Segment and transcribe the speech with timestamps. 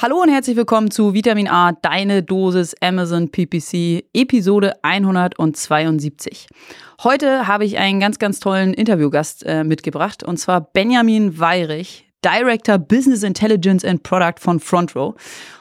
[0.00, 6.46] Hallo und herzlich willkommen zu Vitamin A, deine Dosis Amazon PPC, Episode 172.
[7.02, 12.78] Heute habe ich einen ganz, ganz tollen Interviewgast äh, mitgebracht und zwar Benjamin Weirich, Director
[12.78, 15.16] Business Intelligence and Product von Front Row.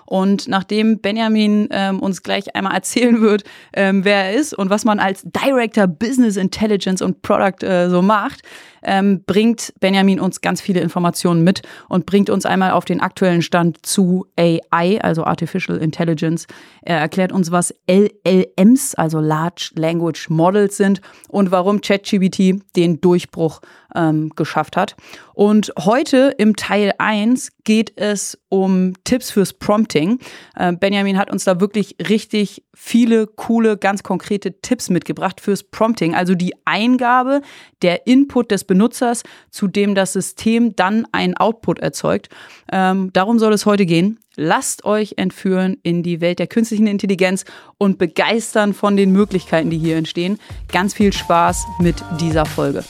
[0.08, 3.44] Und nachdem Benjamin ähm, uns gleich einmal erzählen wird,
[3.74, 8.02] ähm, wer er ist und was man als Director Business Intelligence und Product äh, so
[8.02, 8.42] macht,
[8.84, 13.42] ähm, bringt Benjamin uns ganz viele Informationen mit und bringt uns einmal auf den aktuellen
[13.42, 16.48] Stand zu AI, also Artificial Intelligence.
[16.82, 23.60] Er erklärt uns, was LLMs, also Large Language Models sind und warum ChatGPT den Durchbruch
[23.96, 24.96] ähm, geschafft hat.
[25.34, 30.20] Und heute im Teil 1 geht es um Tipps fürs Prompting.
[30.56, 36.16] Äh, Benjamin hat uns da wirklich richtig viele coole, ganz konkrete Tipps mitgebracht fürs Prompting,
[36.16, 37.42] also die Eingabe,
[37.82, 42.30] der Input des Benutzers, zu dem das System dann einen Output erzeugt.
[42.72, 44.18] Ähm, darum soll es heute gehen.
[44.38, 47.44] Lasst euch entführen in die Welt der künstlichen Intelligenz
[47.78, 50.40] und begeistern von den Möglichkeiten, die hier entstehen.
[50.72, 52.86] Ganz viel Spaß mit dieser Folge.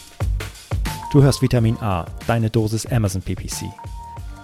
[1.12, 3.64] Du hörst Vitamin A, deine Dosis Amazon PPC.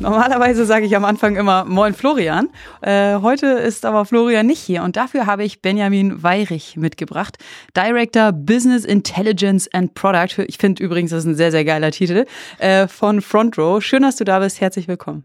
[0.00, 2.48] Normalerweise sage ich am Anfang immer Moin Florian.
[2.80, 7.36] Äh, heute ist aber Florian nicht hier und dafür habe ich Benjamin Weirich mitgebracht.
[7.76, 10.42] Director Business Intelligence and Product.
[10.46, 12.24] Ich finde übrigens, das ist ein sehr, sehr geiler Titel
[12.58, 13.84] äh, von Front Row.
[13.84, 14.62] Schön, dass du da bist.
[14.62, 15.24] Herzlich willkommen.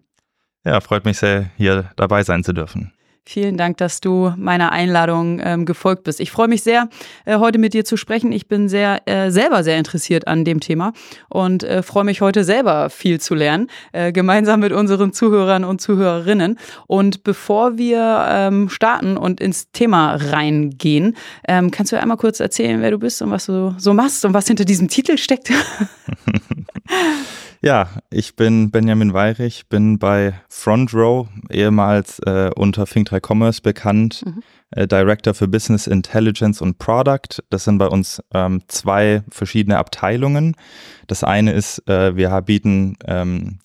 [0.65, 2.91] Ja, freut mich sehr, hier dabei sein zu dürfen.
[3.27, 6.19] Vielen Dank, dass du meiner Einladung ähm, gefolgt bist.
[6.19, 6.89] Ich freue mich sehr,
[7.25, 8.31] äh, heute mit dir zu sprechen.
[8.31, 10.93] Ich bin sehr äh, selber sehr interessiert an dem Thema
[11.27, 15.81] und äh, freue mich heute selber viel zu lernen, äh, gemeinsam mit unseren Zuhörern und
[15.81, 16.59] Zuhörerinnen.
[16.85, 21.15] Und bevor wir ähm, starten und ins Thema reingehen,
[21.47, 24.35] ähm, kannst du einmal kurz erzählen, wer du bist und was du so machst und
[24.35, 25.49] was hinter diesem Titel steckt?
[27.65, 34.21] Ja, ich bin Benjamin Weirich, bin bei Front Row, ehemals äh, unter Think3 Commerce bekannt,
[34.23, 34.43] mhm.
[34.69, 37.41] äh, Director für Business Intelligence und Product.
[37.49, 40.55] Das sind bei uns ähm, zwei verschiedene Abteilungen.
[41.07, 43.57] Das eine ist, äh, wir bieten ähm,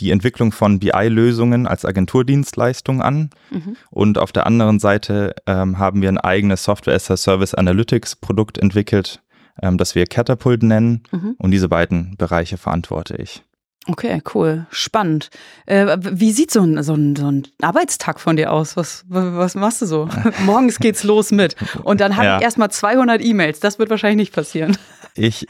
[0.00, 3.30] die Entwicklung von BI-Lösungen als Agenturdienstleistung an.
[3.52, 3.76] Mhm.
[3.90, 8.16] Und auf der anderen Seite ähm, haben wir ein eigenes Software as a Service Analytics
[8.16, 9.22] Produkt entwickelt,
[9.60, 11.02] ähm, das wir Catapult nennen.
[11.12, 11.34] Mhm.
[11.38, 13.42] Und diese beiden Bereiche verantworte ich.
[13.86, 14.66] Okay, cool.
[14.70, 15.28] Spannend.
[15.66, 18.78] Äh, wie sieht so ein, so, ein, so ein Arbeitstag von dir aus?
[18.78, 20.08] Was, was machst du so?
[20.46, 21.54] Morgens geht's los mit.
[21.82, 22.36] Und dann habe ja.
[22.38, 23.60] ich erstmal 200 E-Mails.
[23.60, 24.78] Das wird wahrscheinlich nicht passieren.
[25.14, 25.46] Ich,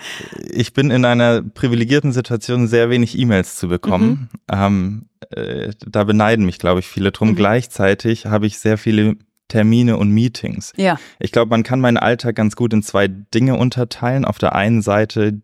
[0.50, 4.28] ich bin in einer privilegierten Situation, sehr wenig E-Mails zu bekommen.
[4.50, 4.52] Mhm.
[4.52, 7.30] Ähm, äh, da beneiden mich, glaube ich, viele drum.
[7.30, 7.36] Mhm.
[7.36, 9.16] Gleichzeitig habe ich sehr viele
[9.48, 10.72] Termine und Meetings.
[10.76, 10.98] Ja.
[11.18, 14.24] Ich glaube, man kann meinen Alltag ganz gut in zwei Dinge unterteilen.
[14.24, 15.42] Auf der einen Seite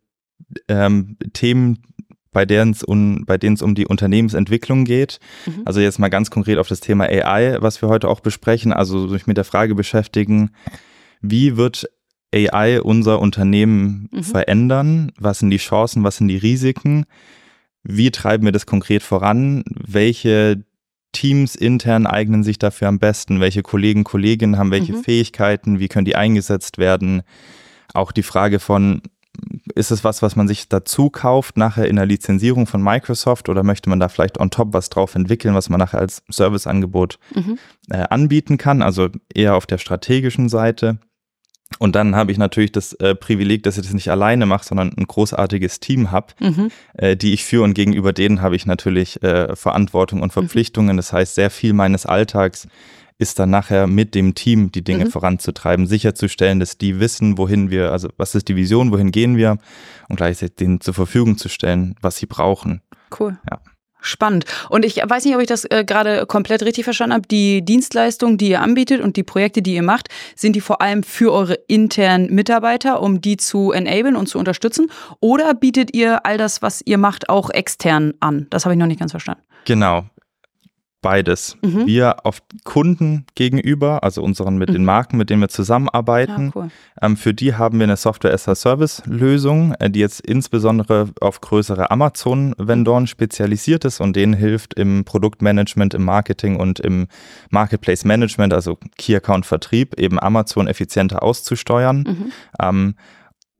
[0.68, 1.82] ähm, Themen,
[2.32, 5.18] bei denen es um, bei denen es um die Unternehmensentwicklung geht.
[5.46, 5.62] Mhm.
[5.64, 8.72] Also jetzt mal ganz konkret auf das Thema AI, was wir heute auch besprechen.
[8.72, 10.50] Also sich mit der Frage beschäftigen,
[11.20, 11.86] wie wird
[12.34, 14.22] AI unser Unternehmen mhm.
[14.22, 15.12] verändern?
[15.18, 16.04] Was sind die Chancen?
[16.04, 17.04] Was sind die Risiken?
[17.82, 19.64] Wie treiben wir das konkret voran?
[19.66, 20.64] Welche
[21.12, 23.40] Teams intern eignen sich dafür am besten?
[23.40, 25.04] Welche Kollegen, Kolleginnen haben welche mhm.
[25.04, 25.78] Fähigkeiten?
[25.78, 27.22] Wie können die eingesetzt werden?
[27.92, 29.02] Auch die Frage von,
[29.74, 33.62] ist es was, was man sich dazu kauft, nachher in der Lizenzierung von Microsoft oder
[33.62, 37.58] möchte man da vielleicht on top was drauf entwickeln, was man nachher als Serviceangebot mhm.
[37.90, 38.82] äh, anbieten kann?
[38.82, 40.98] Also eher auf der strategischen Seite.
[41.78, 44.92] Und dann habe ich natürlich das äh, Privileg, dass ich das nicht alleine mache, sondern
[44.96, 46.70] ein großartiges Team habe, mhm.
[46.94, 47.64] äh, die ich führe.
[47.64, 50.40] Und gegenüber denen habe ich natürlich äh, Verantwortung und mhm.
[50.40, 50.96] Verpflichtungen.
[50.96, 52.66] Das heißt, sehr viel meines Alltags
[53.18, 55.10] ist dann nachher mit dem Team die Dinge mhm.
[55.10, 59.58] voranzutreiben, sicherzustellen, dass die wissen, wohin wir, also was ist die Vision, wohin gehen wir
[60.08, 62.80] und gleichzeitig denen zur Verfügung zu stellen, was sie brauchen.
[63.18, 63.38] Cool.
[63.50, 63.60] Ja.
[64.00, 64.44] Spannend.
[64.68, 67.28] Und ich weiß nicht, ob ich das äh, gerade komplett richtig verstanden habe.
[67.28, 71.02] Die Dienstleistungen, die ihr anbietet und die Projekte, die ihr macht, sind die vor allem
[71.02, 74.90] für eure internen Mitarbeiter, um die zu enablen und zu unterstützen?
[75.20, 78.46] Oder bietet ihr all das, was ihr macht, auch extern an?
[78.50, 79.42] Das habe ich noch nicht ganz verstanden.
[79.64, 80.04] Genau.
[81.02, 81.56] Beides.
[81.62, 81.86] Mhm.
[81.86, 84.74] Wir auf Kunden gegenüber, also unseren mit mhm.
[84.74, 86.70] den Marken, mit denen wir zusammenarbeiten, ja, cool.
[87.00, 93.84] ähm, für die haben wir eine Software-as-a-Service-Lösung, äh, die jetzt insbesondere auf größere Amazon-Vendoren spezialisiert
[93.84, 97.08] ist und denen hilft im Produktmanagement, im Marketing und im
[97.50, 101.98] Marketplace-Management, also Key-Account-Vertrieb, eben Amazon effizienter auszusteuern.
[102.00, 102.32] Mhm.
[102.60, 102.94] Ähm,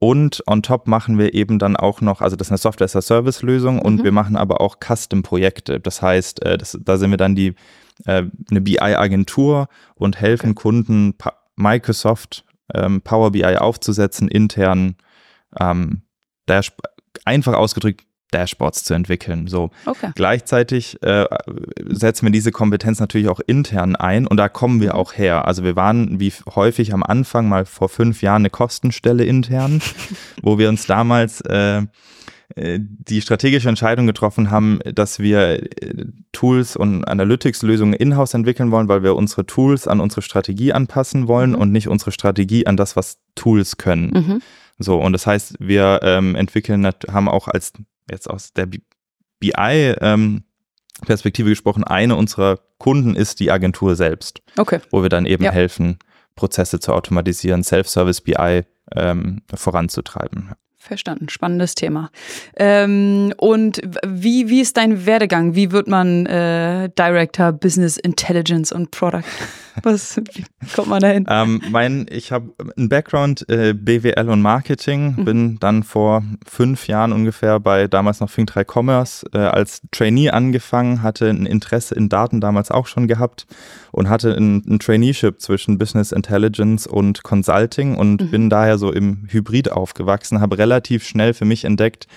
[0.03, 3.99] und on top machen wir eben dann auch noch, also das ist eine Software-as-a-Service-Lösung und
[3.99, 4.03] mhm.
[4.03, 5.79] wir machen aber auch Custom-Projekte.
[5.79, 7.53] Das heißt, äh, das, da sind wir dann die
[8.05, 10.61] äh, eine BI-Agentur und helfen okay.
[10.61, 14.95] Kunden, pa Microsoft ähm, Power BI aufzusetzen, intern
[15.59, 16.01] ähm,
[17.23, 19.47] einfach ausgedrückt Dashboards zu entwickeln.
[19.47, 19.69] So.
[19.85, 20.11] Okay.
[20.15, 21.25] Gleichzeitig äh,
[21.87, 25.45] setzen wir diese Kompetenz natürlich auch intern ein und da kommen wir auch her.
[25.47, 29.81] Also wir waren wie häufig am Anfang mal vor fünf Jahren eine Kostenstelle intern,
[30.41, 31.83] wo wir uns damals äh,
[32.55, 38.87] äh, die strategische Entscheidung getroffen haben, dass wir äh, Tools und Analytics-Lösungen in-house entwickeln wollen,
[38.87, 41.57] weil wir unsere Tools an unsere Strategie anpassen wollen mhm.
[41.57, 44.11] und nicht unsere Strategie an das, was Tools können.
[44.11, 44.41] Mhm.
[44.79, 47.73] So, und das heißt, wir ähm, entwickeln, haben auch als
[48.09, 48.67] jetzt aus der
[49.39, 54.41] BI-Perspektive ähm, gesprochen, eine unserer Kunden ist die Agentur selbst.
[54.57, 54.79] Okay.
[54.89, 55.51] Wo wir dann eben ja.
[55.51, 55.99] helfen,
[56.35, 58.63] Prozesse zu automatisieren, Self-Service BI
[58.95, 60.51] ähm, voranzutreiben.
[60.81, 62.09] Verstanden, spannendes Thema.
[62.55, 65.53] Ähm, und wie, wie ist dein Werdegang?
[65.53, 69.21] Wie wird man äh, Director Business Intelligence und Product?
[69.83, 70.43] Was, wie
[70.75, 71.27] kommt man dahin?
[71.29, 75.25] Ähm, mein, ich habe einen Background äh, BWL und Marketing, mhm.
[75.25, 81.03] bin dann vor fünf Jahren ungefähr bei damals noch Fink3 Commerce äh, als Trainee angefangen,
[81.03, 83.45] hatte ein Interesse in Daten damals auch schon gehabt
[83.91, 88.31] und hatte ein, ein Traineeship zwischen Business Intelligence und Consulting und mhm.
[88.31, 92.07] bin daher so im Hybrid aufgewachsen, habe relativ schnell für mich entdeckt,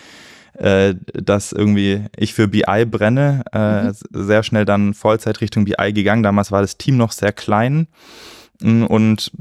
[0.54, 3.94] äh, dass irgendwie ich für BI brenne, äh, mhm.
[4.12, 6.22] sehr schnell dann Vollzeit Richtung BI gegangen.
[6.22, 7.88] Damals war das Team noch sehr klein
[8.60, 9.32] mm, und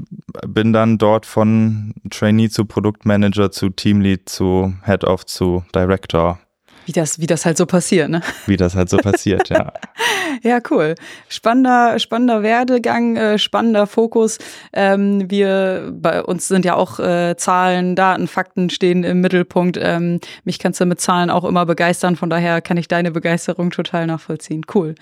[0.46, 6.40] bin dann dort von Trainee zu Produktmanager zu Teamlead zu Head of zu Director
[6.86, 8.20] wie das, wie das halt so passiert, ne?
[8.46, 9.72] Wie das halt so passiert, ja.
[10.42, 10.94] ja, cool.
[11.28, 14.38] Spannender, spannender Werdegang, äh, spannender Fokus.
[14.72, 19.78] Ähm, wir, bei uns sind ja auch äh, Zahlen, Daten, Fakten stehen im Mittelpunkt.
[19.80, 23.70] Ähm, mich kannst du mit Zahlen auch immer begeistern, von daher kann ich deine Begeisterung
[23.70, 24.62] total nachvollziehen.
[24.74, 24.94] Cool.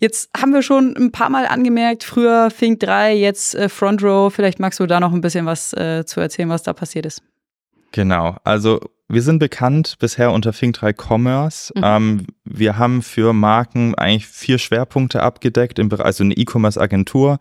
[0.00, 4.32] Jetzt haben wir schon ein paar Mal angemerkt, früher Fink 3, jetzt äh, Front Row.
[4.32, 7.22] Vielleicht magst du da noch ein bisschen was äh, zu erzählen, was da passiert ist.
[7.92, 8.80] Genau, also
[9.12, 11.70] wir sind bekannt bisher unter Fink3 Commerce.
[11.76, 11.82] Mhm.
[11.84, 17.38] Ähm, wir haben für Marken eigentlich vier Schwerpunkte abgedeckt, im Bereich, also eine E-Commerce-Agentur,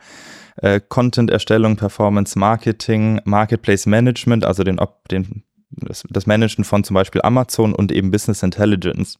[0.57, 7.21] äh, Content-Erstellung, Performance Marketing, Marketplace Management, also den, den, das, das Managen von zum Beispiel
[7.21, 9.17] Amazon und eben Business Intelligence.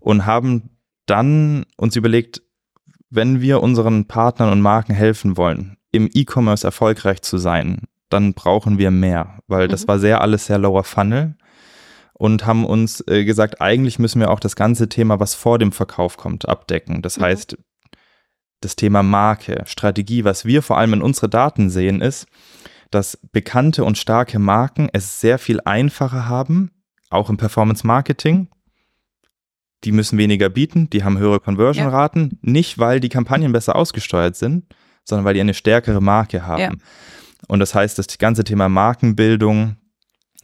[0.00, 0.70] Und haben
[1.06, 2.42] dann uns überlegt,
[3.08, 8.78] wenn wir unseren Partnern und Marken helfen wollen, im E-Commerce erfolgreich zu sein, dann brauchen
[8.78, 9.88] wir mehr, weil das mhm.
[9.88, 11.36] war sehr alles sehr lower funnel
[12.18, 15.72] und haben uns äh, gesagt, eigentlich müssen wir auch das ganze Thema, was vor dem
[15.72, 17.00] Verkauf kommt, abdecken.
[17.00, 17.22] Das mhm.
[17.22, 17.56] heißt,
[18.60, 22.26] das Thema Marke, Strategie, was wir vor allem in unsere Daten sehen, ist,
[22.90, 26.72] dass bekannte und starke Marken es sehr viel einfacher haben,
[27.08, 28.48] auch im Performance Marketing.
[29.84, 32.50] Die müssen weniger bieten, die haben höhere Conversion-Raten, ja.
[32.50, 34.64] nicht weil die Kampagnen besser ausgesteuert sind,
[35.04, 36.60] sondern weil die eine stärkere Marke haben.
[36.60, 36.72] Ja.
[37.46, 39.76] Und das heißt, das ganze Thema Markenbildung,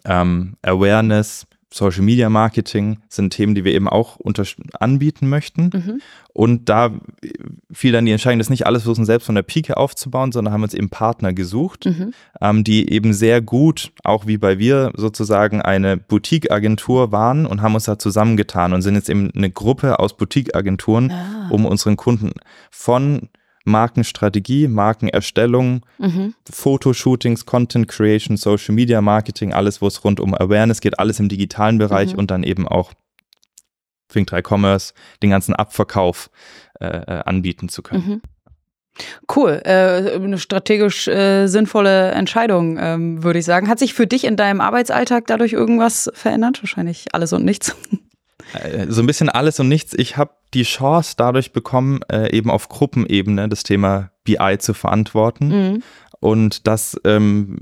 [0.04, 4.20] ähm, Awareness, Social Media Marketing sind Themen, die wir eben auch
[4.78, 5.70] anbieten möchten.
[5.74, 6.00] Mhm.
[6.32, 6.92] Und da
[7.72, 10.62] fiel dann die Entscheidung, das nicht alles versuchen, selbst von der Pike aufzubauen, sondern haben
[10.62, 12.14] uns eben Partner gesucht, mhm.
[12.40, 17.74] ähm, die eben sehr gut, auch wie bei wir sozusagen eine Boutique-Agentur waren und haben
[17.74, 21.48] uns da zusammengetan und sind jetzt eben eine Gruppe aus Boutique-Agenturen, ah.
[21.50, 22.34] um unseren Kunden
[22.70, 23.30] von
[23.64, 26.34] Markenstrategie, Markenerstellung, mhm.
[26.50, 31.28] Fotoshootings, Content Creation, Social Media Marketing, alles, wo es rund um Awareness geht, alles im
[31.28, 32.18] digitalen Bereich mhm.
[32.18, 32.92] und dann eben auch
[34.08, 34.92] Fink 3 Commerce,
[35.22, 36.30] den ganzen Abverkauf
[36.80, 38.06] äh, äh, anbieten zu können.
[38.06, 38.22] Mhm.
[39.34, 43.68] Cool, äh, eine strategisch äh, sinnvolle Entscheidung, ähm, würde ich sagen.
[43.68, 46.62] Hat sich für dich in deinem Arbeitsalltag dadurch irgendwas verändert?
[46.62, 47.74] Wahrscheinlich alles und nichts.
[48.54, 49.94] Äh, so ein bisschen alles und nichts.
[49.94, 55.48] Ich habe die Chance dadurch bekommen, äh, eben auf Gruppenebene das Thema BI zu verantworten.
[55.48, 55.82] Mhm.
[56.20, 57.58] Und das ähm,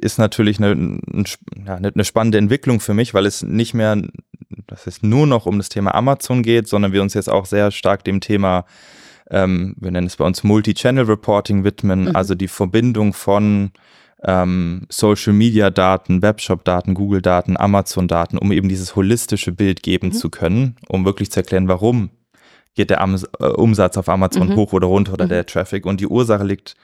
[0.00, 3.96] ist natürlich eine, eine, eine, spannende Entwicklung für mich, weil es nicht mehr,
[4.66, 7.70] das heißt nur noch um das Thema Amazon geht, sondern wir uns jetzt auch sehr
[7.70, 8.66] stark dem Thema,
[9.30, 12.16] ähm, wir nennen es bei uns Multi-Channel Reporting widmen, mhm.
[12.16, 13.70] also die Verbindung von
[14.24, 19.82] ähm, Social Media Daten, Webshop Daten, Google Daten, Amazon Daten, um eben dieses holistische Bild
[19.82, 20.12] geben mhm.
[20.12, 22.10] zu können, um wirklich zu erklären, warum
[22.74, 24.56] geht der Am äh, Umsatz auf Amazon Mhm.
[24.56, 25.30] hoch oder runter oder Mhm.
[25.30, 25.86] der Traffic.
[25.86, 26.74] Und die Ursache liegt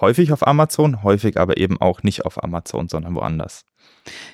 [0.00, 3.64] häufig auf Amazon, häufig aber eben auch nicht auf Amazon, sondern woanders.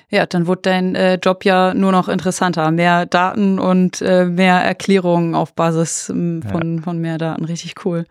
[0.09, 2.71] Ja, dann wird dein äh, Job ja nur noch interessanter.
[2.71, 7.45] Mehr Daten und äh, mehr Erklärungen auf Basis ähm, von, von mehr Daten.
[7.45, 8.05] Richtig cool.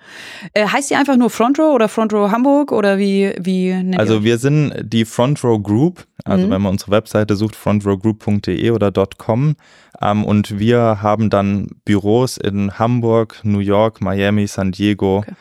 [0.54, 3.98] Äh, heißt die einfach nur Front Row oder Front Row Hamburg oder wie, wie nennt
[3.98, 6.50] Also wir sind die Front Row Group, also Mhm.
[6.52, 9.56] wenn man unsere Webseite sucht, frontrowgroup.de oder .com
[10.00, 15.32] ähm, und wir haben dann Büros in Hamburg, New York, Miami, San Diego Okay.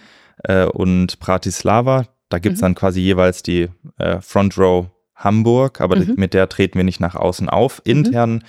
[0.44, 2.06] äh, und Bratislava.
[2.30, 2.66] Da gibt's Mhm.
[2.66, 3.70] dann quasi jeweils die
[4.00, 6.14] äh, Front Row Hamburg, aber Mhm.
[6.18, 7.82] mit der treten wir nicht nach außen auf.
[7.84, 8.44] Intern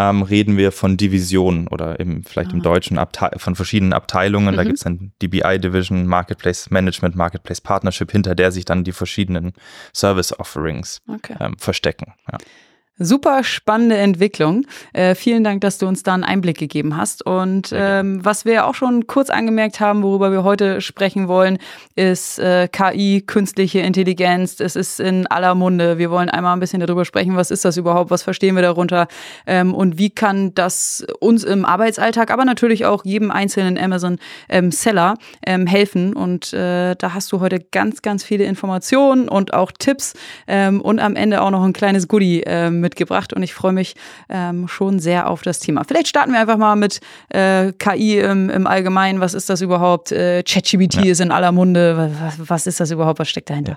[0.00, 2.62] ähm, reden wir von Divisionen oder eben vielleicht im Ah.
[2.62, 4.54] Deutschen Abte von verschiedenen Abteilungen.
[4.54, 4.66] Da Mhm.
[4.68, 9.54] gibt's dann die BI-Division, Marketplace Management, Marketplace Partnership, hinter der sich dann die verschiedenen
[9.92, 11.34] Service Offerings Okay.
[11.40, 12.14] ähm, verstecken.
[12.30, 12.38] Ja.
[13.00, 14.66] Super spannende Entwicklung.
[14.92, 17.24] Äh, vielen Dank, dass du uns da einen Einblick gegeben hast.
[17.24, 21.58] Und ähm, was wir auch schon kurz angemerkt haben, worüber wir heute sprechen wollen,
[21.94, 24.58] ist äh, KI, künstliche Intelligenz.
[24.58, 25.98] Es ist in aller Munde.
[25.98, 29.06] Wir wollen einmal ein bisschen darüber sprechen, was ist das überhaupt, was verstehen wir darunter
[29.46, 35.14] ähm, und wie kann das uns im Arbeitsalltag, aber natürlich auch jedem einzelnen Amazon-Seller
[35.46, 36.14] ähm, helfen.
[36.14, 40.14] Und äh, da hast du heute ganz, ganz viele Informationen und auch Tipps
[40.48, 43.32] ähm, und am Ende auch noch ein kleines Goodie ähm, mitgebracht.
[43.32, 43.94] Und ich freue mich
[44.28, 45.84] ähm, schon sehr auf das Thema.
[45.84, 49.20] Vielleicht starten wir einfach mal mit äh, KI im, im Allgemeinen.
[49.20, 50.10] Was ist das überhaupt?
[50.12, 51.12] Äh, ChatGPT Ja.
[51.12, 52.10] ist in aller Munde.
[52.20, 53.18] Was, was ist das überhaupt?
[53.18, 53.76] Was steckt dahinter?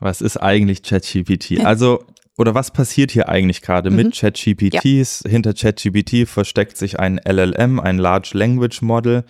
[0.00, 1.64] Was ist eigentlich ChatGPT?
[1.64, 2.04] Also,
[2.36, 3.96] oder was passiert hier eigentlich gerade Mhm.
[3.96, 5.24] mit ChatGPTs?
[5.28, 9.24] Hinter ChatGPT versteckt sich ein LLM, ein Large Language Model.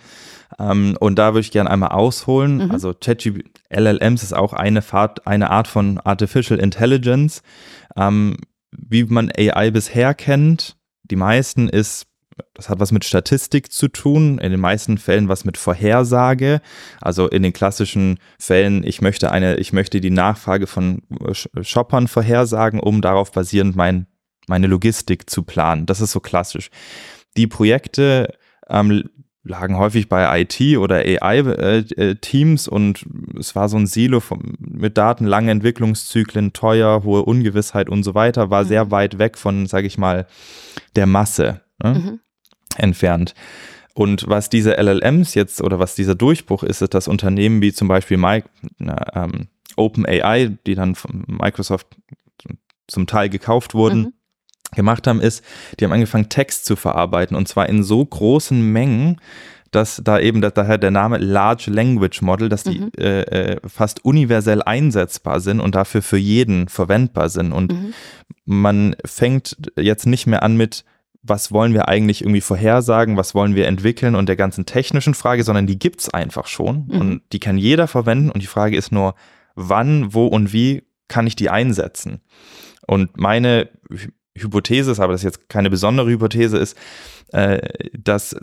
[0.59, 2.65] Ähm, und da würde ich gerne einmal ausholen.
[2.65, 2.71] Mhm.
[2.71, 7.41] Also ChatGPT, LLMs ist auch eine, Fahrt, eine Art von Artificial Intelligence.
[7.97, 8.37] Ähm,
[8.71, 12.05] wie man AI bisher kennt, die meisten ist,
[12.53, 16.61] das hat was mit Statistik zu tun, in den meisten Fällen was mit Vorhersage.
[17.01, 22.07] Also in den klassischen Fällen, ich möchte eine, ich möchte die Nachfrage von Sh- Shoppern
[22.07, 24.07] vorhersagen, um darauf basierend mein,
[24.47, 25.85] meine Logistik zu planen.
[25.85, 26.69] Das ist so klassisch.
[27.35, 28.33] Die Projekte
[28.69, 29.09] ähm,
[29.49, 33.05] lagen häufig bei IT oder AI-Teams und
[33.37, 38.13] es war so ein Silo von, mit Daten, lange Entwicklungszyklen, teuer, hohe Ungewissheit und so
[38.13, 40.27] weiter, war sehr weit weg von, sage ich mal,
[40.95, 42.19] der Masse ne, Mhm.
[42.77, 43.33] entfernt.
[43.95, 47.87] Und was diese LLMs jetzt oder was dieser Durchbruch ist, ist, dass Unternehmen wie zum
[47.87, 48.45] Beispiel na,
[49.15, 51.87] ähm, OpenAI, die dann von Microsoft
[52.87, 54.13] zum Teil gekauft wurden, Mhm.
[54.75, 55.43] Gemacht haben, ist,
[55.79, 59.17] die haben angefangen, Text zu verarbeiten und zwar in so großen Mengen,
[59.71, 62.91] dass da eben da- daher der Name Large Language Model, dass die Mhm.
[62.97, 67.51] äh, äh, fast universell einsetzbar sind und dafür für jeden verwendbar sind.
[67.51, 67.93] Und Mhm.
[68.45, 70.85] man fängt jetzt nicht mehr an mit,
[71.21, 75.43] was wollen wir eigentlich irgendwie vorhersagen, was wollen wir entwickeln und der ganzen technischen Frage,
[75.43, 77.01] sondern die gibt's einfach schon Mhm.
[77.01, 79.13] und die kann jeder verwenden und die Frage ist nur,
[79.53, 82.21] wann, wo und wie kann ich die einsetzen?
[82.87, 83.69] Und meine
[84.41, 86.77] Hypothese ist, aber das ist jetzt keine besondere Hypothese, ist,
[87.31, 87.59] äh,
[87.97, 88.35] dass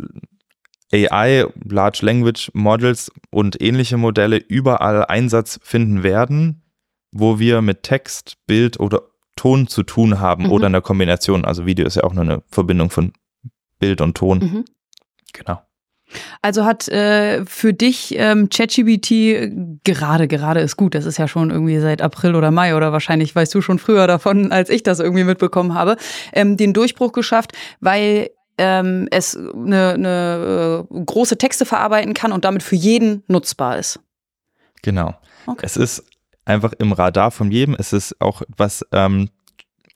[0.93, 6.63] AI, Large Language Models und ähnliche Modelle überall Einsatz finden werden,
[7.11, 9.03] wo wir mit Text, Bild oder
[9.35, 10.53] Ton zu tun haben Mhm.
[10.53, 11.45] oder in der Kombination.
[11.45, 13.13] Also Video ist ja auch nur eine Verbindung von
[13.79, 14.39] Bild und Ton.
[14.39, 14.65] Mhm.
[15.33, 15.61] Genau.
[16.43, 21.51] Also hat äh, für dich ähm, ChatGPT gerade, gerade ist gut, das ist ja schon
[21.51, 25.01] irgendwie seit April oder Mai oder wahrscheinlich weißt du schon früher davon, als ich das
[25.01, 25.97] irgendwie mitbekommen habe,
[26.33, 32.45] ähm, den Durchbruch geschafft, weil ähm, es eine, eine äh, große Texte verarbeiten kann und
[32.45, 34.01] damit für jeden nutzbar ist.
[34.83, 35.15] Genau.
[35.47, 35.67] Okay.
[35.67, 36.05] Es ist
[36.45, 37.77] einfach im Radar von jedem.
[37.79, 39.29] Es ist auch, was ähm,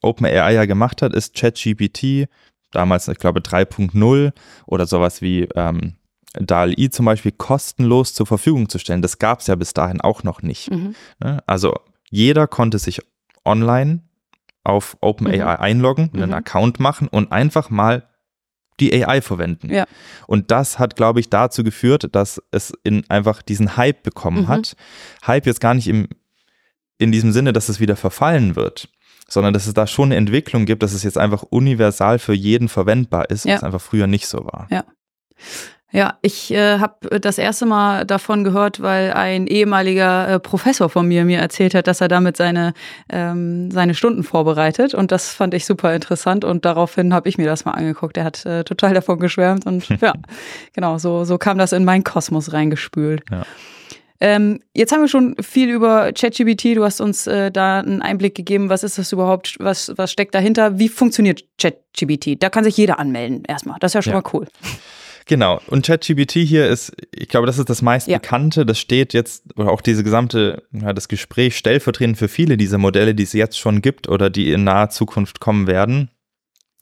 [0.03, 2.29] OpenAI ja gemacht hat, ist ChatGPT,
[2.71, 4.33] damals, ich glaube, 3.0
[4.67, 5.95] oder sowas wie ähm,
[6.35, 9.03] DAL-I zum Beispiel kostenlos zur Verfügung zu stellen.
[9.03, 10.71] Das gab es ja bis dahin auch noch nicht.
[10.71, 10.95] Mhm.
[11.47, 11.75] Also
[12.11, 13.01] jeder konnte sich
[13.45, 14.03] online
[14.63, 16.35] auf OpenAI einloggen, einen Mhm.
[16.35, 18.07] Account machen und einfach mal
[18.79, 19.71] die AI verwenden.
[19.73, 19.87] Ja.
[20.27, 24.49] Und das hat, glaube ich, dazu geführt, dass es in einfach diesen Hype bekommen Mhm.
[24.49, 24.77] hat.
[25.27, 26.09] Hype jetzt gar nicht im,
[26.99, 28.89] in diesem Sinne, dass es wieder verfallen wird,
[29.29, 32.69] sondern dass es da schon eine Entwicklung gibt, dass es jetzt einfach universal für jeden
[32.69, 33.55] verwendbar ist, Ja.
[33.57, 34.67] was einfach früher nicht so war.
[34.71, 34.85] Ja,
[36.23, 41.25] ich äh, habe das erste Mal davon gehört, weil ein ehemaliger äh, Professor von mir
[41.25, 42.75] mir erzählt hat, dass er damit seine,
[43.11, 44.95] ähm, seine Stunden vorbereitet.
[44.95, 46.45] Und das fand ich super interessant.
[46.45, 48.17] Und daraufhin habe ich mir das mal angeguckt.
[48.17, 49.67] Er hat äh, total davon geschwärmt.
[49.67, 50.13] Und ja,
[50.75, 53.23] genau, so, so kam das in meinen Kosmos reingespült.
[53.31, 53.43] Ja.
[54.23, 56.77] Ähm, jetzt haben wir schon viel über ChatGPT.
[56.77, 58.69] Du hast uns äh, da einen Einblick gegeben.
[58.69, 59.57] Was ist das überhaupt?
[59.59, 60.79] Was, was steckt dahinter?
[60.79, 62.37] Wie funktioniert ChatGPT?
[62.41, 63.79] Da kann sich jeder anmelden erstmal.
[63.81, 64.21] Das ist ja schon Ja.
[64.21, 64.47] mal cool.
[65.31, 65.61] Genau.
[65.69, 68.19] Und ChatGPT hier ist, ich glaube, das ist das meist Ja.
[68.19, 68.67] bekannte.
[68.67, 73.15] Das steht jetzt, oder auch diese gesamte, ja, das Gespräch stellvertretend für viele dieser Modelle,
[73.15, 76.11] die es jetzt schon gibt oder die in naher Zukunft kommen werden.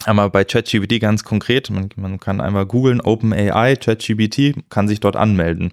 [0.07, 5.17] Aber bei ChatGPT ganz konkret, man, man kann einmal googeln, OpenAI, ChatGPT, kann sich dort
[5.17, 5.71] anmelden.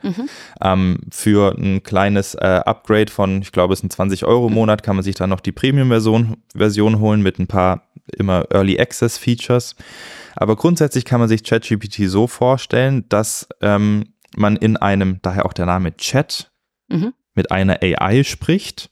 [0.62, 4.84] Ähm, für ein kleines äh, Upgrade von, ich glaube, es sind 20 Euro im Monat,
[4.84, 7.84] kann man sich dann noch die Premium-Version Version holen mit ein paar
[8.18, 9.76] immer Early Access Features.
[10.36, 15.54] Aber grundsätzlich kann man sich ChatGPT so vorstellen, dass ähm, man in einem, daher auch
[15.54, 16.52] der Name Chat,
[16.88, 17.14] Mhm.
[17.34, 18.92] mit einer AI spricht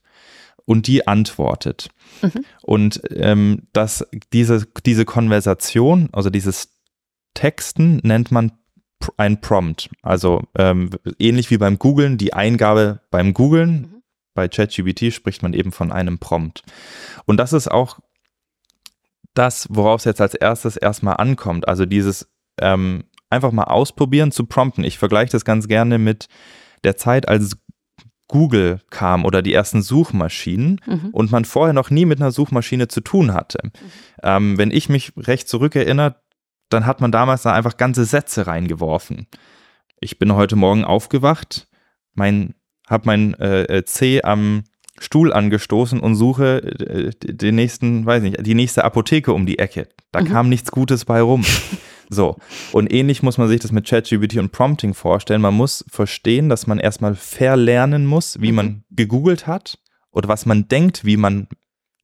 [0.66, 1.90] und die antwortet.
[2.22, 2.46] Mhm.
[2.62, 6.70] Und ähm, dass diese, diese Konversation, also dieses
[7.34, 8.54] Texten nennt man
[9.18, 9.90] ein Prompt.
[10.02, 13.72] Also ähm, ähnlich wie beim Googlen, die Eingabe beim Googlen.
[13.82, 14.04] Mhm.
[14.34, 16.64] Bei ChatGPT spricht man eben von einem Prompt.
[17.26, 18.00] Und das ist auch
[19.34, 21.68] das, worauf es jetzt als erstes erstmal ankommt.
[21.68, 22.30] Also dieses
[22.62, 24.84] ähm, einfach mal ausprobieren zu prompten.
[24.84, 26.28] Ich vergleiche das ganz gerne mit
[26.84, 27.58] der Zeit, als
[28.28, 31.10] Google kam oder die ersten Suchmaschinen Mhm.
[31.12, 33.60] und man vorher noch nie mit einer Suchmaschine zu tun hatte.
[34.24, 36.16] Ähm, wenn ich mich recht zurückerinnere,
[36.70, 39.28] dann hat man damals da einfach ganze Sätze reingeworfen.
[40.00, 41.68] Ich bin heute Morgen aufgewacht,
[42.13, 42.56] mein,
[42.88, 44.63] habe mein äh, äh, C am
[45.04, 49.88] Stuhl angestoßen und suche äh, den nächsten, weiß nicht, die nächste Apotheke um die Ecke.
[50.12, 50.26] Da Mhm.
[50.26, 51.44] kam nichts Gutes bei rum.
[52.10, 52.36] So.
[52.74, 55.42] Und ähnlich muss man sich das mit ChatGPT und Prompting vorstellen.
[55.42, 58.56] Man muss verstehen, dass man erstmal verlernen muss, wie Mhm.
[58.56, 59.80] man gegoogelt hat
[60.12, 61.48] oder was man denkt, wie man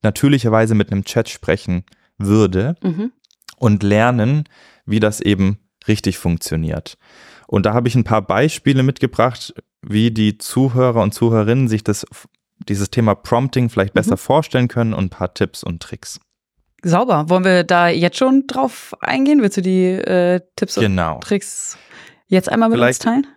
[0.02, 1.84] natürlicherweise mit einem Chat sprechen
[2.18, 3.12] würde Mhm.
[3.58, 4.46] und lernen,
[4.86, 6.98] wie das eben richtig funktioniert.
[7.46, 12.06] Und da habe ich ein paar Beispiele mitgebracht, wie die Zuhörer und Zuhörerinnen sich das,
[12.68, 14.18] dieses Thema Prompting vielleicht besser Mhm.
[14.20, 16.20] vorstellen können und ein paar Tipps und Tricks.
[16.84, 17.30] Sauber.
[17.30, 19.42] Wollen wir da jetzt schon drauf eingehen?
[19.42, 21.20] Willst du die äh, Tipps und Genau.
[21.20, 21.78] Tricks
[22.28, 23.28] jetzt einmal mit Vielleicht- uns teilen?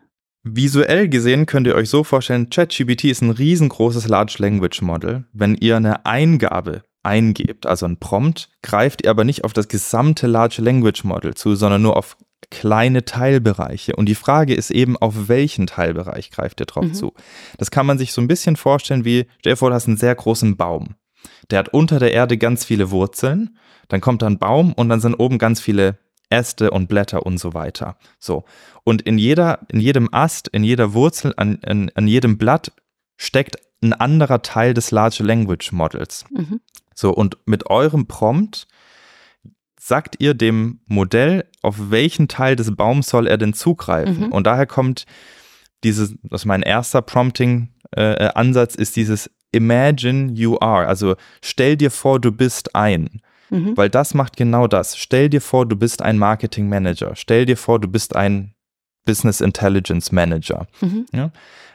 [0.44, 5.24] Visuell gesehen könnt ihr euch so vorstellen, ChatGPT ist ein riesengroßes Large Language Model.
[5.32, 10.26] Wenn ihr eine Eingabe eingebt, also ein Prompt, greift ihr aber nicht auf das gesamte
[10.26, 12.16] Large Language Model zu, sondern nur auf
[12.52, 13.96] kleine Teilbereiche.
[13.96, 16.94] Und die Frage ist eben, auf welchen Teilbereich greift ihr drauf Mhm.
[16.94, 17.12] zu?
[17.56, 19.96] Das kann man sich so ein bisschen vorstellen wie, stell dir vor, du hast einen
[19.96, 20.94] sehr großen Baum.
[21.50, 23.56] Der hat unter der Erde ganz viele Wurzeln,
[23.88, 25.98] dann kommt da ein Baum und dann sind oben ganz viele
[26.28, 27.96] Äste und Blätter und so weiter.
[28.18, 28.44] So.
[28.84, 32.72] Und in jeder, in jedem Ast, in jeder Wurzel, an, an, an jedem Blatt
[33.16, 36.26] steckt ein anderer Teil des Large Language Models.
[36.30, 36.60] Mhm.
[36.94, 38.66] So, und mit eurem Prompt
[39.84, 44.26] sagt ihr dem Modell, auf welchen Teil des Baums soll er denn zugreifen.
[44.26, 44.32] Mhm.
[44.32, 45.06] Und daher kommt
[45.82, 50.86] dieses, das ist mein erster Prompting-Ansatz, ist dieses Imagine you are.
[50.86, 53.22] Also stell dir vor, du bist ein.
[53.50, 53.76] Mhm.
[53.76, 54.96] Weil das macht genau das.
[54.96, 57.16] Stell dir vor, du bist ein Marketing Manager.
[57.16, 58.54] Stell dir vor, du bist ein
[59.04, 60.68] Business Intelligence Manager.
[60.80, 61.06] Mhm.
[61.12, 61.32] Ja?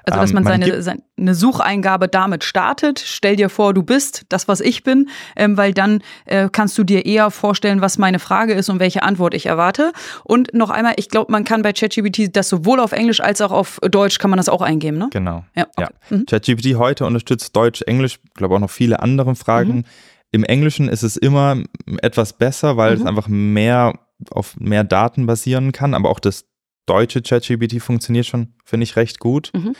[0.07, 2.99] Also, dass Ähm, man, man seine, seine eine Sucheingabe damit startet.
[3.03, 6.83] Stell dir vor, du bist das, was ich bin, ähm, weil dann äh, kannst du
[6.83, 9.91] dir eher vorstellen, was meine Frage ist und welche Antwort ich erwarte.
[10.23, 13.51] Und noch einmal, ich glaube, man kann bei ChatGPT das sowohl auf Englisch als auch
[13.51, 15.09] auf Deutsch kann man das auch eingeben, ne?
[15.11, 15.43] Genau.
[15.55, 15.65] Ja.
[15.79, 15.87] Ja.
[15.87, 16.15] okay.
[16.15, 16.25] Mhm.
[16.27, 19.77] ChatGPT heute unterstützt Deutsch, Englisch, glaube auch noch viele andere Fragen.
[19.77, 19.83] Mhm.
[20.31, 21.57] Im Englischen ist es immer
[22.01, 23.07] etwas besser, weil es Mhm.
[23.07, 23.93] einfach mehr
[24.31, 26.45] auf mehr Daten basieren kann, aber auch das
[26.87, 29.51] deutsche ChatGPT funktioniert schon, finde ich, recht gut.
[29.53, 29.75] Mhm.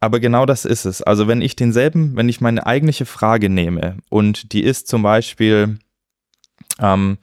[0.00, 1.02] Aber genau das ist es.
[1.02, 5.78] Also wenn ich denselben, wenn ich meine eigentliche Frage nehme und die ist zum Beispiel
[6.80, 7.18] ähm,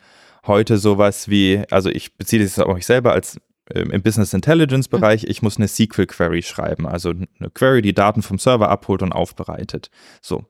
[0.45, 3.39] heute sowas wie, also ich beziehe das auf mich selber als
[3.73, 7.93] ähm, im Business Intelligence Bereich, ich muss eine SQL Query schreiben, also eine Query, die
[7.93, 9.89] Daten vom Server abholt und aufbereitet.
[10.21, 10.45] So.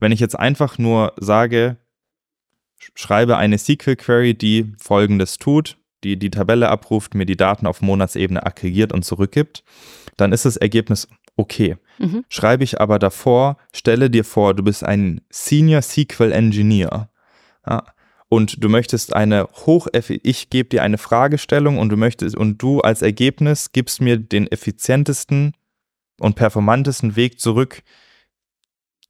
[0.00, 1.78] Wenn ich jetzt einfach nur sage,
[2.80, 7.66] sch- schreibe eine SQL Query, die folgendes tut, die die Tabelle abruft, mir die Daten
[7.66, 9.64] auf Monatsebene aggregiert und zurückgibt,
[10.16, 11.76] dann ist das Ergebnis okay.
[11.98, 12.24] Mhm.
[12.28, 17.10] Schreibe ich aber davor, stelle dir vor, du bist ein Senior SQL Engineer.
[17.66, 17.84] Ja,
[18.28, 22.80] und du möchtest eine hoch ich gebe dir eine Fragestellung und du möchtest und du
[22.80, 25.54] als Ergebnis gibst mir den effizientesten
[26.20, 27.82] und performantesten Weg zurück,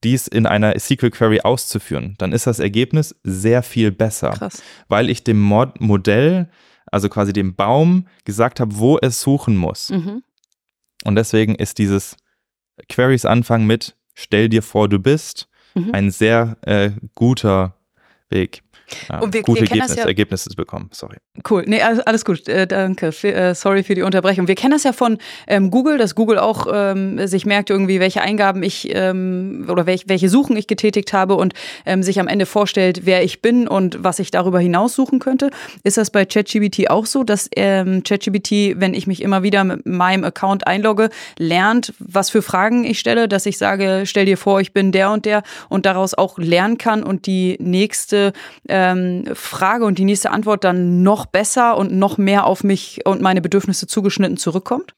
[0.05, 4.63] dies in einer SQL Query auszuführen, dann ist das Ergebnis sehr viel besser, Krass.
[4.89, 6.49] weil ich dem Mod Modell,
[6.91, 9.91] also quasi dem Baum, gesagt habe, wo es suchen muss.
[9.91, 10.23] Mhm.
[11.05, 12.17] Und deswegen ist dieses
[12.89, 15.95] Queries Anfang mit Stell dir vor, du bist Mhm.
[15.95, 17.75] ein sehr äh, guter
[18.31, 18.63] Weg.
[19.09, 20.91] Äh, wir, gute wir Ergebnis, ja, Ergebnisse bekommen.
[20.93, 21.17] Sorry.
[21.49, 21.65] Cool.
[21.67, 22.49] Nee, alles, alles gut.
[22.49, 23.09] Äh, danke.
[23.09, 24.49] F äh, sorry für die Unterbrechung.
[24.49, 28.23] Wir kennen das ja von ähm, Google, dass Google auch ähm, sich merkt irgendwie, welche
[28.23, 31.55] Eingaben ich ähm, oder welch, welche Suchen ich getätigt habe und
[31.87, 35.51] ähm, sich am Ende vorstellt, wer ich bin und was ich darüber hinaus suchen könnte.
[35.85, 39.87] Ist das bei ChatGBT auch so, dass ähm, ChatGBT, wenn ich mich immer wieder mit
[39.87, 44.61] meinem Account einlogge, lernt, was für Fragen ich stelle, dass ich sage, stell dir vor,
[44.61, 48.33] ich bin der und der und daraus auch lernen kann und die nächste
[48.79, 53.21] ähm, Frage und die nächste Antwort dann noch besser und noch mehr auf mich und
[53.21, 54.95] meine Bedürfnisse zugeschnitten zurückkommt?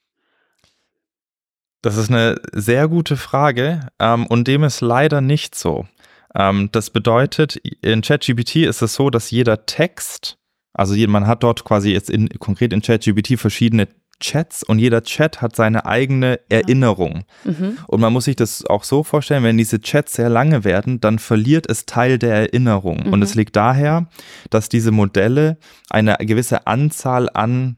[1.83, 5.87] Das ist eine sehr gute Frage ähm, und dem ist leider nicht so.
[6.35, 10.37] Ähm, das bedeutet, in ChatGPT ist es so, dass jeder Text,
[10.75, 13.89] also man hat dort quasi jetzt in, konkret in ChatGPT verschiedene
[14.21, 17.25] Chats und jeder Chat hat seine eigene Erinnerung.
[17.45, 17.79] Mhm.
[17.87, 21.19] Und man muss sich das auch so vorstellen, wenn diese Chats sehr lange werden, dann
[21.19, 23.07] verliert es Teil der Erinnerung.
[23.07, 23.13] Mhm.
[23.13, 24.09] Und es liegt daher,
[24.51, 27.77] dass diese Modelle eine gewisse Anzahl an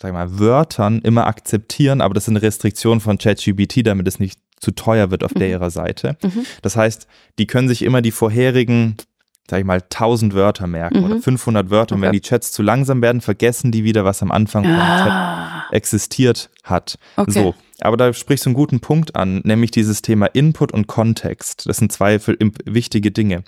[0.00, 4.18] sag ich mal, Wörtern immer akzeptieren, aber das ist eine Restriktion von ChatGPT, damit es
[4.18, 5.38] nicht zu teuer wird auf mhm.
[5.38, 6.16] der ihrer Seite.
[6.22, 6.44] Mhm.
[6.62, 7.06] Das heißt,
[7.38, 8.96] die können sich immer die vorherigen
[9.48, 11.04] sag ich mal, 1000 Wörter merken mhm.
[11.04, 11.94] oder 500 Wörter.
[11.94, 15.43] Und wenn die Chats zu langsam werden, vergessen die wieder, was am Anfang ah.
[15.70, 16.98] Existiert hat.
[17.16, 17.30] Okay.
[17.30, 17.54] So.
[17.80, 21.68] Aber da sprichst du einen guten Punkt an, nämlich dieses Thema Input und Kontext.
[21.68, 22.20] Das sind zwei
[22.64, 23.42] wichtige Dinge.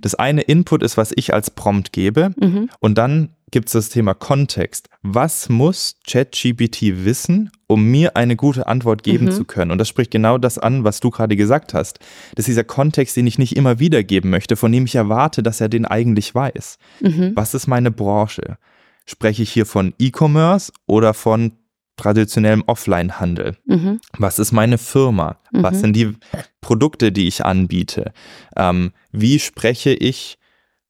[0.00, 2.32] Das eine Input ist, was ich als Prompt gebe.
[2.40, 2.70] Mhm.
[2.78, 4.88] Und dann gibt es das Thema Kontext.
[5.02, 9.32] Was muss ChatGPT wissen, um mir eine gute Antwort geben mhm.
[9.32, 9.70] zu können?
[9.70, 11.98] Und das spricht genau das an, was du gerade gesagt hast.
[12.34, 15.60] Das ist dieser Kontext, den ich nicht immer wiedergeben möchte, von dem ich erwarte, dass
[15.60, 16.78] er den eigentlich weiß.
[17.00, 17.32] Mhm.
[17.34, 18.58] Was ist meine Branche?
[19.06, 21.52] Spreche ich hier von E-Commerce oder von
[21.96, 23.56] traditionellem Offline-Handel?
[23.64, 24.00] Mhm.
[24.18, 25.38] Was ist meine Firma?
[25.52, 25.80] Was mhm.
[25.80, 26.12] sind die
[26.60, 28.12] Produkte, die ich anbiete?
[28.56, 30.38] Ähm, wie spreche ich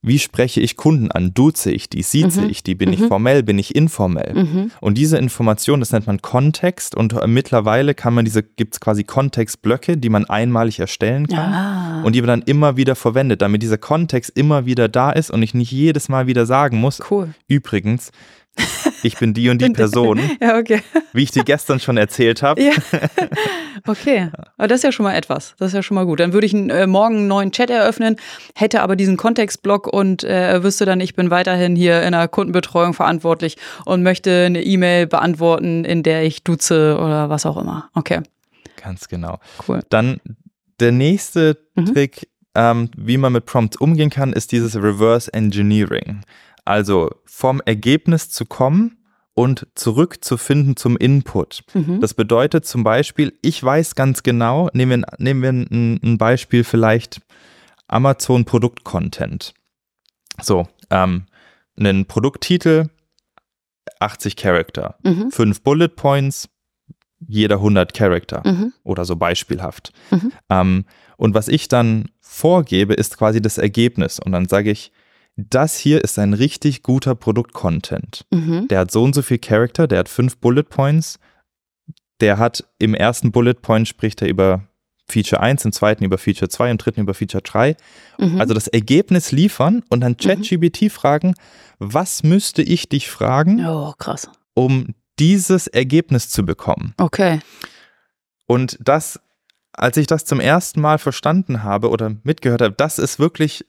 [0.07, 1.35] wie spreche ich Kunden an?
[1.35, 2.03] Duze ich die?
[2.03, 2.51] Sieze mhm.
[2.51, 2.75] ich die?
[2.75, 2.95] Bin mhm.
[2.95, 3.43] ich formell?
[3.43, 4.35] Bin ich informell?
[4.35, 4.71] Mhm.
[4.81, 8.81] Und diese Information, das nennt man Kontext und äh, mittlerweile kann man diese, gibt es
[8.81, 12.03] quasi Kontextblöcke, die man einmalig erstellen kann ah.
[12.05, 15.43] und die man dann immer wieder verwendet, damit dieser Kontext immer wieder da ist und
[15.43, 17.03] ich nicht jedes Mal wieder sagen muss.
[17.11, 17.35] Cool.
[17.49, 18.13] Übrigens,
[19.07, 20.21] ich bin die und die Person.
[20.41, 20.83] ja, okay.
[21.13, 22.63] Wie ich dir gestern schon erzählt habe.
[22.63, 22.73] Ja.
[23.89, 25.55] Okay, aber das ist ja schon mal etwas.
[25.59, 26.19] Das ist ja schon mal gut.
[26.19, 28.17] Dann würde ich äh, morgen einen neuen Chat eröffnen,
[28.57, 32.95] hätte aber diesen Kontextblock und äh, wüsste dann, ich bin weiterhin hier in der Kundenbetreuung
[32.95, 37.89] verantwortlich und möchte eine E-Mail beantworten, in der ich duze oder was auch immer.
[37.95, 38.23] Okay.
[38.83, 39.39] Ganz genau.
[39.69, 39.83] Cool.
[39.89, 40.21] Dann
[40.81, 41.87] der nächste mhm.
[41.87, 46.23] Trick, ähm, wie man mit Prompts umgehen kann, ist dieses Reverse Engineering.
[46.67, 48.99] Also vom Ergebnis zu kommen
[49.35, 51.63] und zurückzufinden zum Input.
[51.75, 52.01] Mhm.
[52.01, 56.65] Das bedeutet zum Beispiel, ich weiß ganz genau, nehmen wir, nehmen wir ein, ein Beispiel
[56.65, 57.21] vielleicht
[57.87, 59.55] Amazon Produkt-Content.
[60.43, 61.27] So, ähm,
[61.79, 62.89] einen Produkttitel,
[64.01, 65.31] 80 Charakter, mhm.
[65.31, 66.49] 5 Bullet Points,
[67.21, 68.73] jeder 100 Charakter mhm.
[68.83, 69.93] oder so beispielhaft.
[70.11, 70.33] Mhm.
[70.51, 70.85] Ähm,
[71.17, 74.19] und was ich dann vorgebe, ist quasi das Ergebnis.
[74.19, 74.93] Und dann sage ich,
[75.37, 78.25] das hier ist ein richtig guter Produkt-Content.
[78.31, 78.69] Mhm.
[78.69, 81.19] Der hat so und so viel Charakter, der hat fünf Bullet Points.
[82.21, 84.67] Der hat im ersten Bullet Point spricht er über
[85.09, 87.77] Feature 1, im zweiten über Feature 2, im dritten über Feature 3.
[88.19, 88.41] Mhm.
[88.41, 90.91] Also das Ergebnis liefern und dann ChatGBT mhm.
[90.91, 91.35] fragen,
[91.79, 94.31] was müsste ich dich fragen, oh, krass.
[94.55, 96.95] um dieses Ergebnis zu bekommen.
[96.97, 97.41] Okay.
[98.47, 99.21] Und das,
[99.73, 103.65] als ich das zum ersten Mal verstanden habe oder mitgehört habe, das ist wirklich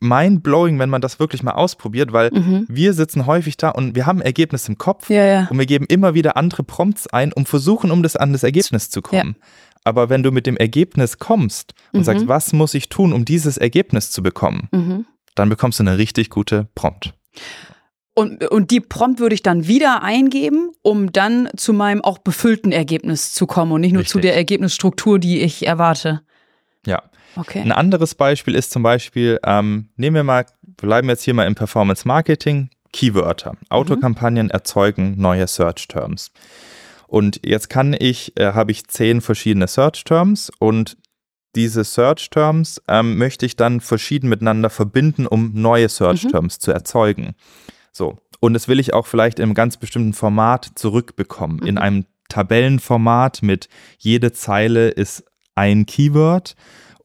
[0.00, 2.66] mind-blowing, wenn man das wirklich mal ausprobiert, weil mhm.
[2.68, 5.48] wir sitzen häufig da und wir haben Ergebnis im Kopf ja, ja.
[5.50, 8.90] und wir geben immer wieder andere Prompts ein, um versuchen, um das an das Ergebnis
[8.90, 9.36] zu kommen.
[9.38, 9.46] Ja.
[9.84, 12.04] Aber wenn du mit dem Ergebnis kommst und mhm.
[12.04, 15.06] sagst, was muss ich tun, um dieses Ergebnis zu bekommen, mhm.
[15.34, 17.14] dann bekommst du eine richtig gute Prompt.
[18.14, 22.72] Und, und die Prompt würde ich dann wieder eingeben, um dann zu meinem auch befüllten
[22.72, 24.12] Ergebnis zu kommen und nicht nur Richtig.
[24.12, 26.22] zu der Ergebnisstruktur, die ich erwarte.
[27.36, 27.60] Okay.
[27.60, 31.54] Ein anderes Beispiel ist zum Beispiel, ähm, nehmen wir mal, bleiben jetzt hier mal im
[31.54, 33.56] Performance Marketing, Keywörter.
[33.68, 34.50] Autokampagnen mhm.
[34.50, 36.30] erzeugen neue Search Terms.
[37.06, 40.96] Und jetzt kann ich, äh, habe ich zehn verschiedene Search Terms und
[41.54, 46.30] diese Search Terms ähm, möchte ich dann verschieden miteinander verbinden, um neue Search mhm.
[46.30, 47.34] Terms zu erzeugen.
[47.92, 48.18] So.
[48.40, 51.58] Und das will ich auch vielleicht in einem ganz bestimmten Format zurückbekommen.
[51.62, 51.66] Mhm.
[51.66, 56.54] In einem Tabellenformat mit jede Zeile ist ein Keyword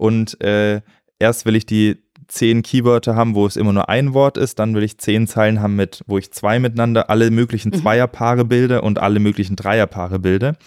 [0.04, 0.82] und äh,
[1.18, 4.76] erst will ich die zehn Keywörter haben, wo es immer nur ein Wort ist, dann
[4.76, 7.76] will ich zehn Zeilen haben, mit, wo ich zwei miteinander alle möglichen mhm.
[7.76, 10.58] Zweierpaare bilde und alle möglichen Dreierpaare bilde.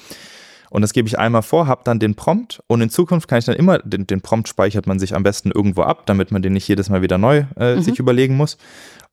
[0.71, 3.45] Und das gebe ich einmal vor, habe dann den Prompt und in Zukunft kann ich
[3.45, 6.55] dann immer, den, den Prompt speichert man sich am besten irgendwo ab, damit man den
[6.55, 7.83] nicht jedes Mal wieder neu äh, mhm.
[7.83, 8.57] sich überlegen muss.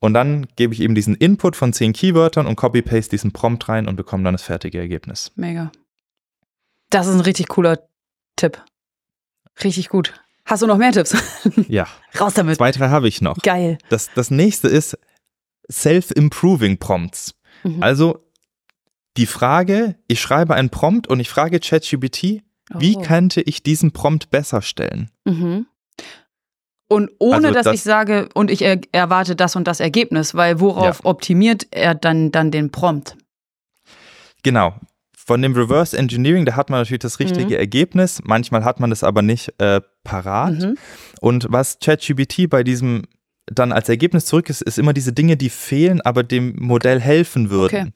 [0.00, 3.88] Und dann gebe ich eben diesen Input von zehn Keywörtern und copy-paste diesen Prompt rein
[3.88, 5.32] und bekomme dann das fertige Ergebnis.
[5.36, 5.70] Mega.
[6.88, 7.78] Das ist ein richtig cooler
[8.36, 8.64] Tipp.
[9.62, 10.12] Richtig gut.
[10.44, 11.16] Hast du noch mehr Tipps?
[11.68, 11.86] Ja.
[12.20, 12.56] Raus damit.
[12.56, 13.36] Zwei, drei habe ich noch.
[13.38, 13.78] Geil.
[13.88, 14.98] Das, das nächste ist
[15.70, 17.34] Self-Improving Prompts.
[17.62, 17.82] Mhm.
[17.82, 18.24] Also
[19.16, 22.42] die Frage, ich schreibe einen Prompt und ich frage ChatGPT,
[22.74, 22.80] oh.
[22.80, 25.10] wie könnte ich diesen Prompt besser stellen?
[25.24, 25.66] Mhm.
[26.88, 30.34] Und ohne also dass das, ich sage, und ich er, erwarte das und das Ergebnis,
[30.34, 31.04] weil worauf ja.
[31.04, 33.16] optimiert er dann, dann den Prompt?
[34.42, 34.74] Genau.
[35.26, 37.60] Von dem Reverse Engineering, da hat man natürlich das richtige mhm.
[37.60, 38.20] Ergebnis.
[38.24, 40.60] Manchmal hat man das aber nicht äh, parat.
[40.60, 40.76] Mhm.
[41.20, 43.04] Und was ChatGPT bei diesem
[43.46, 47.50] dann als Ergebnis zurück ist, ist immer diese Dinge, die fehlen, aber dem Modell helfen
[47.50, 47.88] würden.
[47.88, 47.92] Okay.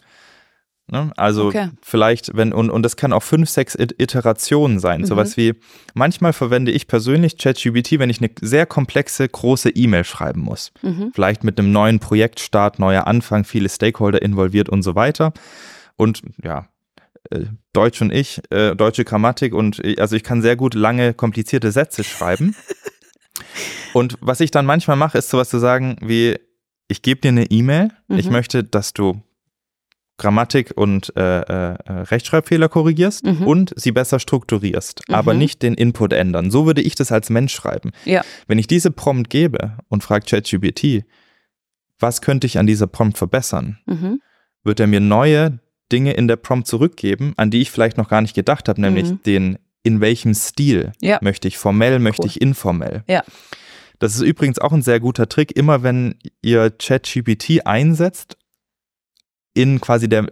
[0.91, 1.13] Ne?
[1.17, 1.69] Also okay.
[1.83, 5.03] vielleicht, wenn, und, und das kann auch fünf, sechs Iterationen sein.
[5.03, 5.07] Mhm.
[5.07, 5.55] Sowas wie,
[5.95, 10.73] manchmal verwende ich persönlich ChatGPT, wenn ich eine sehr komplexe, große E-Mail schreiben muss.
[10.83, 11.13] Mhm.
[11.15, 15.35] Vielleicht mit einem neuen Projektstart, neuer Anfang, viele Stakeholder involviert und so weiter.
[15.97, 16.69] Und ja,
[17.73, 22.05] Deutsch und ich, äh, deutsche Grammatik und also ich kann sehr gut lange, komplizierte Sätze
[22.05, 22.55] schreiben.
[23.93, 26.39] und was ich dann manchmal mache, ist sowas zu sagen wie,
[26.89, 28.19] ich gebe dir eine E-Mail, mhm.
[28.19, 29.21] ich möchte, dass du
[30.17, 33.47] Grammatik und äh, äh, Rechtschreibfehler korrigierst mhm.
[33.47, 35.15] und sie besser strukturierst, mhm.
[35.15, 36.51] aber nicht den Input ändern.
[36.51, 37.93] So würde ich das als Mensch schreiben.
[38.05, 38.23] Ja.
[38.49, 41.05] Wenn ich diese Prompt gebe und frage ChatGPT,
[42.01, 44.21] was könnte ich an dieser Prompt verbessern, mhm.
[44.65, 45.61] wird er mir neue
[45.93, 49.11] Dinge in der Prompt zurückgeben, an die ich vielleicht noch gar nicht gedacht habe, nämlich
[49.11, 49.23] mhm.
[49.25, 51.19] den in welchem Stil ja.
[51.23, 52.29] möchte ich formell, möchte cool.
[52.29, 53.05] ich informell.
[53.09, 53.23] Ja.
[53.99, 55.57] Das ist übrigens auch ein sehr guter Trick.
[55.57, 58.37] Immer wenn ihr ChatGPT einsetzt
[59.55, 60.27] in quasi der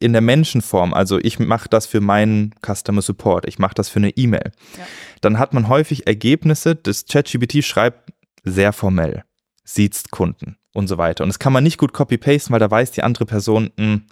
[0.00, 4.00] in der Menschenform, also ich mache das für meinen Customer Support, ich mache das für
[4.00, 4.86] eine E-Mail, ja.
[5.22, 9.24] dann hat man häufig Ergebnisse, das ChatGPT schreibt sehr formell,
[9.64, 11.24] sieht Kunden und so weiter.
[11.24, 14.02] Und das kann man nicht gut copy-pasten, weil da weiß die andere Person, mh, hm,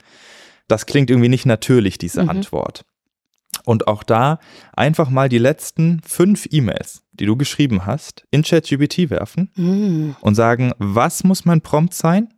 [0.69, 2.31] das klingt irgendwie nicht natürlich, diese mhm.
[2.31, 2.85] Antwort.
[3.65, 4.39] Und auch da
[4.73, 10.17] einfach mal die letzten fünf E-Mails, die du geschrieben hast, in ChatGPT werfen mhm.
[10.21, 12.29] und sagen, was muss mein Prompt sein?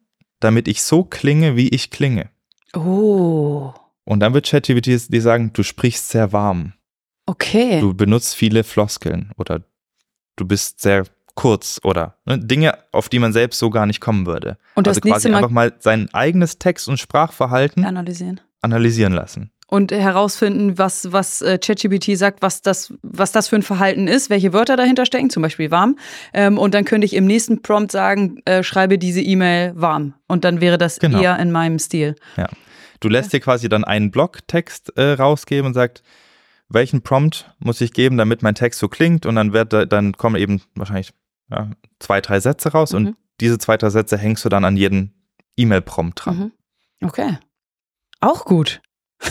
[0.44, 2.31] damit ich so klinge, wie ich klinge.
[2.74, 3.72] Oh.
[4.05, 6.74] Und dann wird ChatGPT dir sagen, du sprichst sehr warm.
[7.24, 7.81] Okay.
[7.81, 9.64] Du benutzt viele Floskeln oder
[10.37, 14.27] du bist sehr kurz oder ne, Dinge, auf die man selbst so gar nicht kommen
[14.27, 14.57] würde.
[14.75, 18.40] Und das also quasi mal einfach mal sein eigenes Text- und Sprachverhalten analysieren.
[18.62, 23.62] analysieren lassen und herausfinden, was, was äh, ChatGPT sagt, was das, was das für ein
[23.62, 25.99] Verhalten ist, welche Wörter dahinter stecken, zum Beispiel warm.
[26.33, 30.14] Ähm, und dann könnte ich im nächsten Prompt sagen, äh, schreibe diese E-Mail warm.
[30.29, 31.20] Und dann wäre das genau.
[31.20, 32.14] eher in meinem Stil.
[32.37, 32.49] Ja.
[33.01, 36.03] Du lässt dir quasi dann einen Blogtext äh, rausgeben und sagt,
[36.68, 40.37] welchen Prompt muss ich geben, damit mein Text so klingt und dann wird dann kommen
[40.37, 41.12] eben wahrscheinlich
[41.55, 42.99] ja, zwei, drei Sätze raus mhm.
[42.99, 45.14] und diese zwei, drei Sätze hängst du dann an jeden
[45.57, 46.37] E-Mail-Prompt dran.
[46.37, 46.53] Mhm.
[47.07, 47.38] Okay.
[48.21, 48.81] Auch gut.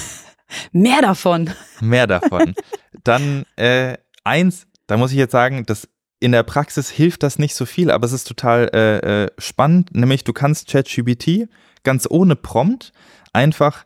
[0.71, 1.49] Mehr davon.
[1.81, 2.53] Mehr davon.
[3.03, 7.55] Dann äh, eins, da muss ich jetzt sagen, dass in der Praxis hilft das nicht
[7.55, 11.49] so viel, aber es ist total äh, äh, spannend, nämlich du kannst ChatGPT
[11.83, 12.93] ganz ohne Prompt
[13.33, 13.85] einfach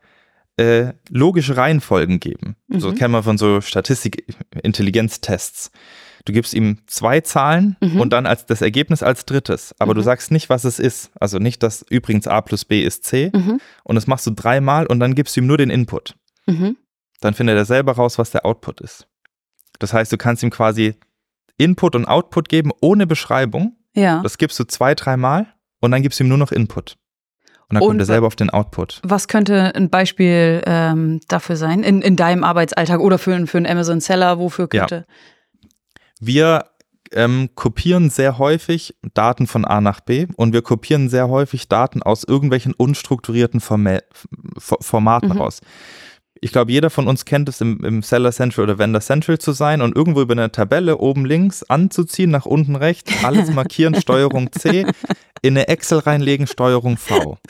[0.58, 2.56] äh, logische Reihenfolgen geben.
[2.67, 2.80] Mhm.
[2.80, 5.71] So kennen wir von so Statistik-Intelligenztests.
[6.28, 8.02] Du gibst ihm zwei Zahlen mhm.
[8.02, 9.74] und dann als das Ergebnis als drittes.
[9.80, 10.00] Aber mhm.
[10.00, 11.10] du sagst nicht, was es ist.
[11.18, 13.32] Also nicht, dass übrigens A plus B ist C.
[13.34, 13.62] Mhm.
[13.86, 16.16] Und das machst du dreimal und dann gibst du ihm nur den Input.
[16.46, 16.76] Mhm.
[17.22, 19.08] Dann findet er selber raus, was der Output ist.
[19.80, 20.96] Das heißt, du kannst ihm quasi
[21.58, 23.78] Input und Output geben ohne Beschreibung.
[23.96, 24.22] Ja.
[24.22, 25.48] Das gibst du zwei, dreimal
[25.80, 26.98] und dann gibst du ihm nur noch Input.
[27.70, 29.00] Und dann und kommt er selber auf den Output.
[29.04, 33.66] Was könnte ein Beispiel ähm, dafür sein, in, in deinem Arbeitsalltag oder für, für einen
[33.68, 34.40] Amazon Seller?
[34.40, 35.06] Wofür könnte?
[35.08, 35.13] Ja.
[36.19, 36.65] Wir
[37.12, 42.03] ähm, kopieren sehr häufig Daten von A nach B und wir kopieren sehr häufig Daten
[42.03, 43.99] aus irgendwelchen unstrukturierten Forma
[44.58, 45.38] Formaten mhm.
[45.38, 45.62] raus
[46.41, 49.51] ich glaube, jeder von uns kennt es, im, im, Seller Central oder Vendor Central zu
[49.51, 54.51] sein und irgendwo über eine Tabelle oben links anzuziehen, nach unten rechts, alles markieren, Steuerung
[54.51, 54.86] C,
[55.41, 57.38] in eine Excel reinlegen, Steuerung V.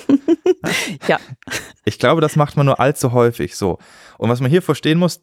[1.08, 1.20] Ja.
[1.86, 3.78] Ich glaube, das macht man nur allzu häufig so.
[4.18, 5.22] Und was man hier verstehen muss,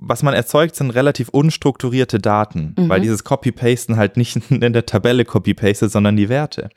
[0.00, 2.88] was man erzeugt, sind relativ unstrukturierte Daten, mhm.
[2.88, 6.70] weil dieses Copy-Pasten halt nicht in der Tabelle copy-pastet, sondern die Werte.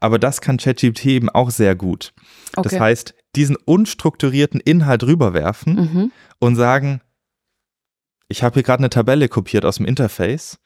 [0.00, 2.12] Aber das kann ChatGPT eben auch sehr gut.
[2.56, 2.68] Okay.
[2.68, 6.12] Das heißt, diesen unstrukturierten Inhalt rüberwerfen mhm.
[6.38, 7.00] und sagen,
[8.28, 10.58] ich habe hier gerade eine Tabelle kopiert aus dem Interface.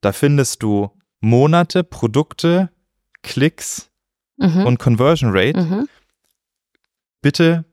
[0.00, 2.70] Da findest du Monate, Produkte,
[3.22, 3.90] Klicks
[4.36, 4.64] mhm.
[4.64, 5.60] und Conversion Rate.
[5.60, 5.88] Mhm.
[7.20, 7.64] Bitte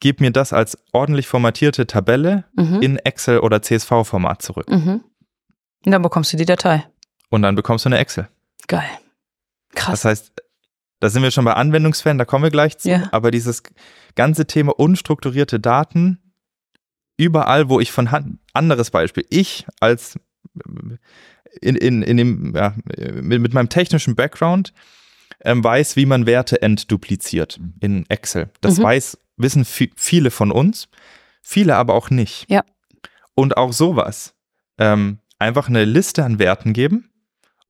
[0.00, 2.82] gib mir das als ordentlich formatierte Tabelle Mhm.
[2.82, 4.70] in Excel oder CSV-Format zurück.
[4.70, 5.02] Mhm.
[5.84, 6.84] Und dann bekommst du die Datei.
[7.30, 8.28] Und dann bekommst du eine Excel.
[8.68, 8.88] Geil.
[9.74, 10.02] Krass.
[10.02, 10.32] Das heißt,
[11.00, 12.88] da sind wir schon bei Anwendungsfällen, da kommen wir gleich zu.
[12.90, 13.08] Ja.
[13.12, 13.62] Aber dieses
[14.14, 16.18] ganze Thema unstrukturierte Daten,
[17.16, 20.18] überall, wo ich von Hand, anderes Beispiel, ich als
[21.60, 22.74] in, in, in dem, ja,
[23.22, 24.72] mit, mit meinem technischen Background
[25.44, 28.50] ähm, weiß, wie man Werte entdupliziert in Excel.
[28.60, 28.82] Das Mhm.
[28.82, 30.88] weiß, wissen vi- viele von uns,
[31.42, 32.46] viele aber auch nicht.
[32.50, 32.64] Ja.
[33.34, 34.34] Und auch sowas.
[34.78, 37.10] Ähm, einfach eine Liste an Werten geben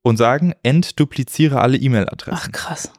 [0.01, 2.41] und sagen, entdupliziere alle E-Mail-Adressen.
[2.47, 2.91] Ach, krass.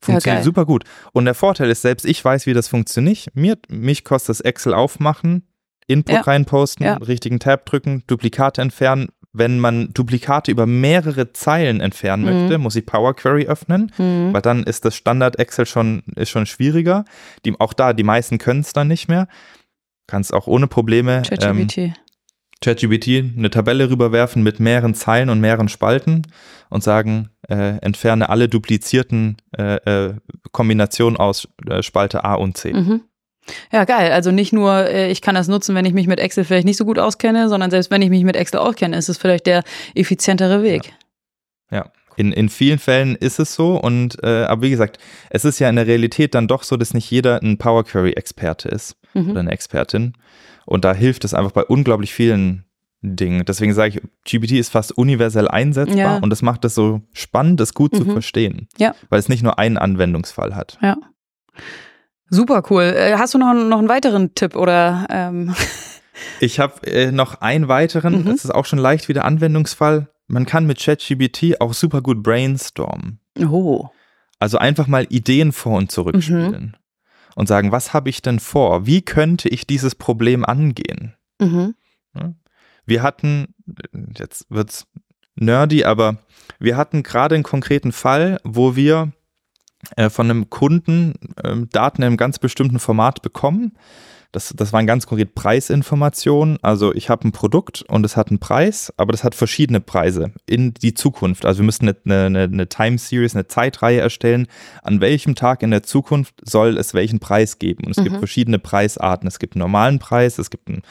[0.00, 0.44] Funktioniert geil.
[0.44, 0.84] super gut.
[1.12, 3.28] Und der Vorteil ist, selbst ich weiß, wie das funktioniert.
[3.34, 5.46] Mir, mich kostet das Excel aufmachen,
[5.88, 6.20] Input Ja.
[6.20, 6.94] reinposten, Ja.
[6.98, 9.08] richtigen Tab drücken, Duplikate entfernen.
[9.32, 12.30] Wenn man Duplikate über mehrere Zeilen entfernen Mhm.
[12.40, 14.32] möchte, muss ich Power Query öffnen, Mhm.
[14.32, 17.04] weil dann ist das Standard Excel schon, ist schon schwieriger.
[17.44, 19.28] Die, auch da, die meisten können es dann nicht mehr.
[20.06, 21.22] Kannst auch ohne Probleme ähm,
[21.68, 21.92] ChatGPT.
[22.64, 26.22] ChatGPT eine Tabelle rüberwerfen mit mehreren Zeilen und mehreren Spalten
[26.70, 29.76] und sagen, äh, entferne alle duplizierten äh,
[30.08, 30.14] äh,
[30.50, 32.72] Kombinationen aus äh, Spalte A und C.
[32.72, 33.02] Mhm.
[33.72, 34.12] Ja, geil.
[34.12, 36.76] Also nicht nur, äh, ich kann das nutzen, wenn ich mich mit Excel vielleicht nicht
[36.76, 39.62] so gut auskenne, sondern selbst wenn ich mich mit Excel auskenne, ist es vielleicht der
[39.94, 40.92] effizientere Weg.
[41.70, 41.90] Ja.
[42.16, 44.98] In, in vielen Fällen ist es so und äh, aber wie gesagt,
[45.30, 48.12] es ist ja in der Realität dann doch so, dass nicht jeder ein Power Query
[48.12, 49.30] Experte ist Mhm.
[49.30, 50.14] oder eine Expertin
[50.66, 52.64] und da hilft es einfach bei unglaublich vielen
[53.02, 53.44] Dingen.
[53.46, 56.18] Deswegen sage ich, GPT ist fast universell einsetzbar Ja.
[56.18, 58.10] und das macht es so spannend, es gut zu Mhm.
[58.12, 58.68] verstehen.
[58.78, 58.94] Ja.
[59.08, 60.76] Weil es nicht nur einen Anwendungsfall hat.
[60.82, 60.96] Ja.
[62.30, 62.82] Super cool.
[62.82, 65.06] Äh, Hast du noch, noch einen weiteren Tipp oder?
[65.10, 65.54] Ähm,
[66.40, 68.24] Ich habe äh, noch einen weiteren, Mhm.
[68.26, 70.08] das ist auch schon leicht wieder Anwendungsfall.
[70.26, 73.20] Man kann mit ChatGPT auch super gut brainstormen.
[73.40, 73.86] oh.
[74.40, 76.76] Also einfach mal Ideen vor und zurückspielen
[77.34, 78.86] und sagen, was habe ich denn vor?
[78.86, 81.14] Wie könnte ich dieses Problem angehen?
[81.40, 81.74] Mhm.
[82.86, 83.54] Wir hatten,
[84.16, 84.86] jetzt wird's
[85.34, 86.18] nerdy, aber
[86.60, 89.12] wir hatten gerade einen konkreten Fall, wo wir
[89.96, 91.14] äh, von einem Kunden
[91.44, 93.72] ähm, Daten in einem ganz bestimmten Format bekommen.
[94.30, 96.58] Das, das waren ganz konkret Preisinformationen.
[96.60, 100.32] Also ich habe ein Produkt und es hat einen Preis, aber das hat verschiedene Preise
[100.44, 101.46] in die Zukunft.
[101.46, 104.46] Also wir müssen eine, eine, eine Time Series, eine Zeitreihe erstellen.
[104.82, 107.84] An welchem Tag in der Zukunft soll es welchen Preis geben?
[107.84, 108.18] Und es gibt Mhm.
[108.18, 109.26] verschiedene Preisarten.
[109.26, 110.82] Es gibt einen normalen Preis, es gibt einen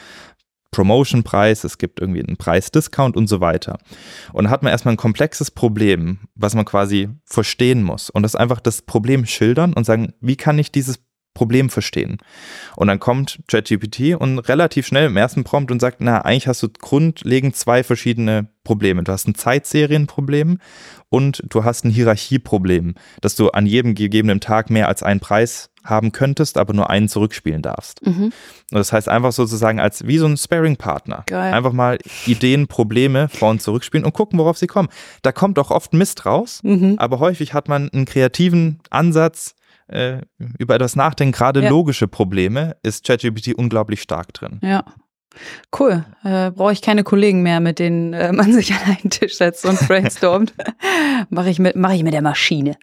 [0.70, 3.78] Promotion-Preis, es gibt irgendwie einen Preis-Discount und so weiter.
[4.32, 8.10] Und da hat man erstmal ein komplexes Problem, was man quasi verstehen muss.
[8.10, 10.98] Und das einfach das Problem schildern und sagen, wie kann ich dieses
[11.34, 12.18] Problem verstehen?
[12.76, 16.62] Und dann kommt ChatGPT und relativ schnell im ersten Prompt und sagt, na, eigentlich hast
[16.64, 19.04] du grundlegend zwei verschiedene Probleme.
[19.04, 20.58] Du hast ein Zeitserienproblem
[21.08, 25.70] und du hast ein Hierarchieproblem, dass du an jedem gegebenen Tag mehr als einen Preis
[25.90, 28.04] haben könntest, aber nur einen zurückspielen darfst.
[28.06, 28.24] Mhm.
[28.24, 28.32] Und
[28.70, 31.24] das heißt einfach sozusagen als wie so ein Sparing-Partner.
[31.30, 34.88] Einfach mal Ideen, Probleme vor und zurückspielen und gucken, worauf sie kommen.
[35.22, 36.94] Da kommt auch oft Mist raus, Mhm.
[36.98, 39.54] aber häufig hat man einen kreativen Ansatz,
[39.86, 40.18] äh,
[40.58, 41.70] über etwas nachdenken, gerade Ja.
[41.70, 44.60] logische Probleme, ist ChatGPT unglaublich stark drin.
[44.62, 44.84] Ja.
[45.78, 46.04] Cool.
[46.24, 49.64] Äh, Brauche ich keine Kollegen mehr, mit denen äh, man sich an einen Tisch setzt
[49.64, 50.54] und brainstormt.
[51.30, 52.76] Mache ich, mit- mach ich mit der Maschine.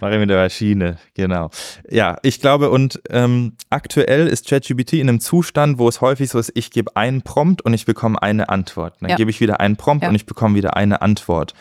[0.00, 1.50] Mache ich mit der Maschine, genau.
[1.88, 6.38] Ja, ich glaube, und ähm, aktuell ist ChatGPT in einem Zustand, wo es häufig so
[6.38, 8.94] ist, ich gebe einen Prompt und ich bekomme eine Antwort.
[9.00, 9.16] Dann Ja.
[9.16, 10.08] gebe ich wieder einen Prompt Ja.
[10.08, 11.54] und ich bekomme wieder eine Antwort.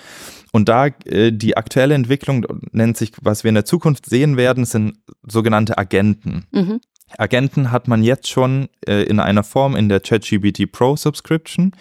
[0.52, 4.66] Und da äh, die aktuelle Entwicklung nennt sich, was wir in der Zukunft sehen werden,
[4.66, 4.98] sind
[5.28, 6.48] sogenannte Agenten.
[6.52, 6.80] Mhm.
[7.18, 11.72] Agenten hat man jetzt schon äh, in einer Form in der ChatGPT Pro Subscription,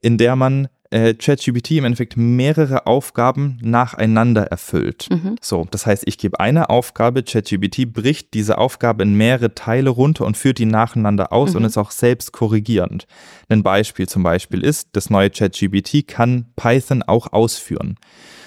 [0.00, 5.08] in der man äh, ChatGPT im Endeffekt mehrere Aufgaben nacheinander erfüllt.
[5.10, 5.36] Mhm.
[5.40, 10.24] So, das heißt, ich gebe eine Aufgabe, ChatGPT bricht diese Aufgabe in mehrere Teile runter
[10.24, 11.56] und führt die nacheinander aus Mhm.
[11.56, 13.06] und ist auch selbst korrigierend.
[13.48, 17.98] Ein Beispiel zum Beispiel ist, das neue ChatGPT kann Python auch ausführen.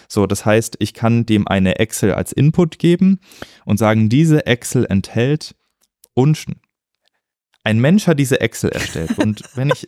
[0.07, 3.19] So, das heißt, ich kann dem eine Excel als Input geben
[3.65, 5.55] und sagen, diese Excel enthält
[6.21, 6.45] und
[7.63, 9.17] ein Mensch hat diese Excel erstellt.
[9.19, 9.88] Und wenn ich,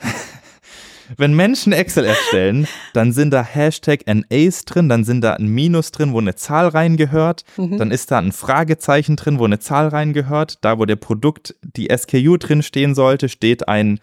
[1.16, 5.90] wenn Menschen Excel erstellen, dann sind da Hashtag NAs drin, dann sind da ein Minus
[5.92, 7.78] drin, wo eine Zahl reingehört, Mhm.
[7.78, 10.58] dann ist da ein Fragezeichen drin, wo eine Zahl reingehört.
[10.64, 14.00] Da, wo der Produkt, die SKU drin stehen sollte, steht ein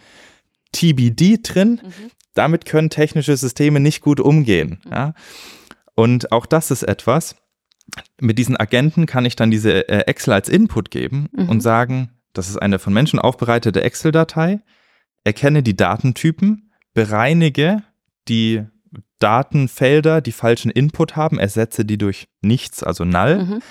[0.71, 1.81] TBD drin.
[1.83, 2.11] Mhm.
[2.35, 4.79] Damit können technische Systeme nicht gut umgehen.
[4.89, 5.13] Ja?
[5.95, 7.35] Und auch das ist etwas,
[8.19, 11.49] mit diesen Agenten kann ich dann diese äh, Excel als Input geben Mhm.
[11.49, 14.59] und sagen, das ist eine von Menschen aufbereitete Excel-Datei,
[15.23, 17.83] erkenne die Datentypen, bereinige
[18.27, 18.63] die
[19.19, 23.61] Datenfelder, die falschen Input haben, ersetze die durch nichts, also null, Mhm.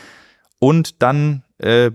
[0.59, 1.91] und dann äh,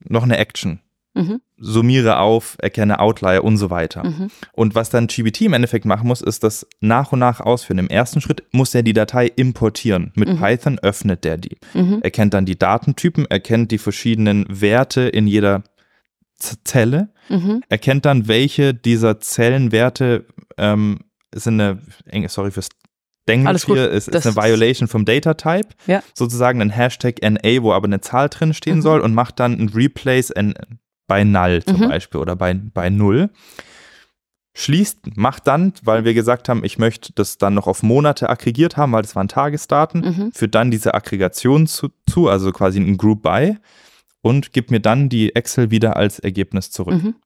[0.00, 0.80] noch eine Action.
[1.14, 1.40] Mhm.
[1.56, 4.04] Summiere auf, erkenne Outlier und so weiter.
[4.04, 4.30] Mhm.
[4.52, 7.78] Und was dann GBT im Endeffekt machen muss, ist das nach und nach ausführen.
[7.78, 10.12] Im ersten Schritt muss er die Datei importieren.
[10.16, 10.38] Mit mhm.
[10.38, 11.56] Python öffnet der die.
[11.72, 12.00] Mhm.
[12.02, 15.62] Erkennt dann die Datentypen, erkennt die verschiedenen Werte in jeder
[16.36, 17.62] Zelle, mhm.
[17.68, 20.26] erkennt dann, welche dieser Zellenwerte
[20.58, 20.98] ähm,
[21.32, 21.80] sind eine,
[22.28, 22.68] sorry fürs
[23.26, 26.02] Englisch hier, ist, ist eine Violation vom Data Type, ja.
[26.12, 28.82] sozusagen ein Hashtag NA, wo aber eine Zahl drin stehen mhm.
[28.82, 30.54] soll und macht dann ein Replace N
[31.06, 31.88] bei Null zum mhm.
[31.88, 33.30] Beispiel oder bei, bei Null.
[34.56, 38.76] Schließt, macht dann, weil wir gesagt haben, ich möchte das dann noch auf Monate aggregiert
[38.76, 40.32] haben, weil das waren Tagesdaten, mhm.
[40.32, 43.56] führt dann diese Aggregation zu, zu, also quasi ein Group by
[44.22, 47.02] und gibt mir dann die Excel wieder als Ergebnis zurück.
[47.02, 47.16] Mhm.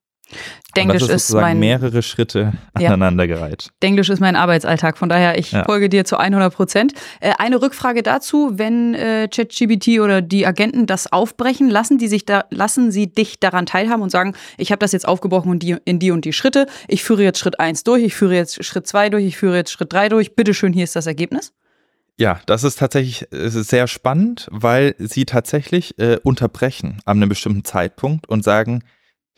[0.76, 3.64] Denglisch ist, ist mein, mehrere Schritte aneinandergereiht.
[3.64, 3.70] Ja.
[3.83, 5.64] Denglisch ist mein Arbeitsalltag, von daher ich ja.
[5.64, 6.93] folge dir zu 100 Prozent.
[7.20, 12.26] Äh, eine Rückfrage dazu, wenn äh, ChatGPT oder die Agenten das aufbrechen, lassen die sich
[12.26, 15.76] da, lassen sie dich daran teilhaben und sagen, ich habe das jetzt aufgebrochen und die,
[15.85, 18.87] in die und die Schritte, ich führe jetzt Schritt 1 durch, ich führe jetzt Schritt
[18.87, 21.53] 2 durch, ich führe jetzt Schritt 3 durch, bitteschön, hier ist das Ergebnis?
[22.20, 27.64] Ja, das ist tatsächlich ist sehr spannend, weil sie tatsächlich äh, unterbrechen an einem bestimmten
[27.64, 28.83] Zeitpunkt und sagen,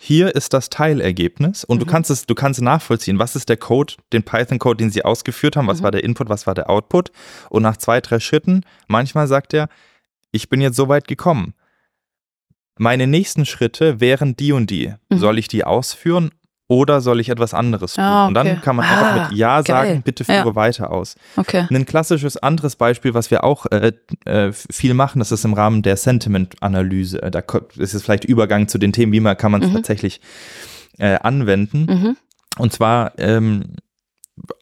[0.02, 1.80] hier ist das Teilergebnis und mhm.
[1.80, 5.56] du kannst es, du kannst nachvollziehen, was ist der Code, den Python-Code, den sie ausgeführt
[5.56, 5.84] haben, was mhm.
[5.84, 7.12] war der Input, was war der Output.
[7.50, 9.68] Und nach zwei, drei Schritten, manchmal sagt er,
[10.32, 11.52] ich bin jetzt so weit gekommen.
[12.78, 14.94] Meine nächsten Schritte wären die und die.
[15.10, 15.18] Mhm.
[15.18, 16.30] Soll ich die ausführen
[16.70, 18.04] oder soll ich etwas anderes tun?
[18.04, 18.28] Ah, okay.
[18.28, 19.64] Und dann kann man einfach ah, mit Ja geil.
[19.64, 20.54] sagen, bitte führe ja.
[20.54, 21.16] weiter aus.
[21.36, 21.66] Okay.
[21.68, 23.92] Ein klassisches anderes Beispiel, was wir auch äh,
[24.24, 27.24] äh, viel machen, das ist im Rahmen der Sentiment-Analyse.
[27.24, 27.42] Äh, da
[27.76, 29.74] ist es vielleicht Übergang zu den Themen, wie man kann man es mhm.
[29.74, 30.20] tatsächlich
[30.98, 31.86] äh, anwenden.
[31.86, 32.16] Mhm.
[32.56, 33.74] Und zwar ähm,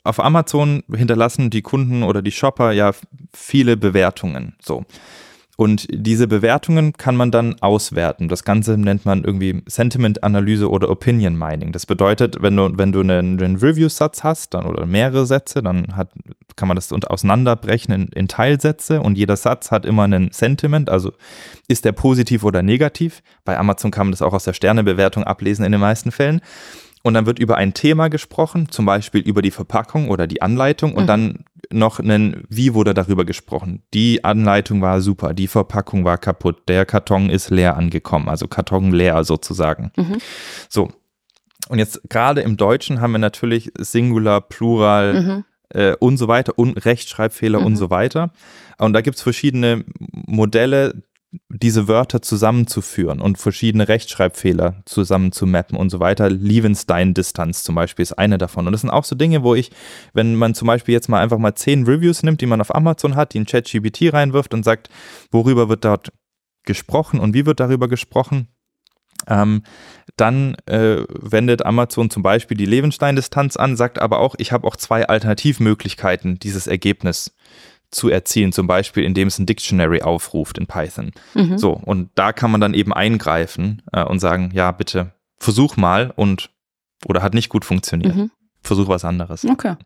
[0.02, 2.92] auf Amazon hinterlassen die Kunden oder die Shopper ja
[3.34, 4.56] viele Bewertungen.
[4.62, 4.86] So.
[5.60, 8.28] Und diese Bewertungen kann man dann auswerten.
[8.28, 11.72] Das Ganze nennt man irgendwie Sentiment-Analyse oder Opinion Mining.
[11.72, 15.96] Das bedeutet, wenn du, wenn du einen, einen Review-Satz hast dann, oder mehrere Sätze, dann
[15.96, 16.10] hat,
[16.54, 21.10] kann man das auseinanderbrechen in, in Teilsätze und jeder Satz hat immer einen Sentiment, also
[21.66, 23.24] ist der positiv oder negativ.
[23.44, 26.40] Bei Amazon kann man das auch aus der Sternebewertung ablesen in den meisten Fällen
[27.02, 30.94] und dann wird über ein Thema gesprochen, zum Beispiel über die Verpackung oder die Anleitung
[30.94, 31.06] und mhm.
[31.08, 33.82] dann noch einen, wie wurde darüber gesprochen?
[33.94, 38.92] Die Anleitung war super, die Verpackung war kaputt, der Karton ist leer angekommen, also Karton
[38.92, 39.92] leer sozusagen.
[39.96, 40.18] Mhm.
[40.68, 40.88] So.
[41.68, 45.44] Und jetzt gerade im Deutschen haben wir natürlich Singular, Plural, mhm.
[45.70, 47.66] Äh, und so weiter und Rechtschreibfehler mhm.
[47.66, 48.30] und so weiter.
[48.78, 51.02] Und da gibt es verschiedene Modelle,
[51.50, 56.30] diese Wörter zusammenzuführen und verschiedene Rechtschreibfehler zusammen zu mappen und so weiter.
[56.30, 58.66] Liebenstein-Distanz zum Beispiel ist eine davon.
[58.66, 59.70] Und das sind auch so Dinge, wo ich,
[60.14, 63.14] wenn man zum Beispiel jetzt mal einfach mal zehn Reviews nimmt, die man auf Amazon
[63.14, 64.88] hat, die in ChatGPT reinwirft und sagt,
[65.30, 66.12] worüber wird dort
[66.64, 68.48] gesprochen und wie wird darüber gesprochen,
[69.26, 69.62] ähm,
[70.16, 74.76] dann äh, wendet Amazon zum Beispiel die Levenstein-Distanz an, sagt aber auch, ich habe auch
[74.76, 77.34] zwei Alternativmöglichkeiten, dieses Ergebnis
[77.90, 81.12] zu erzielen, zum Beispiel indem es ein Dictionary aufruft in Python.
[81.34, 81.58] Mhm.
[81.58, 86.12] So, und da kann man dann eben eingreifen äh, und sagen, ja, bitte versuch mal
[86.14, 86.50] und
[87.06, 88.14] oder hat nicht gut funktioniert.
[88.14, 88.30] Mhm.
[88.62, 89.44] Versuch was anderes.
[89.44, 89.76] Okay.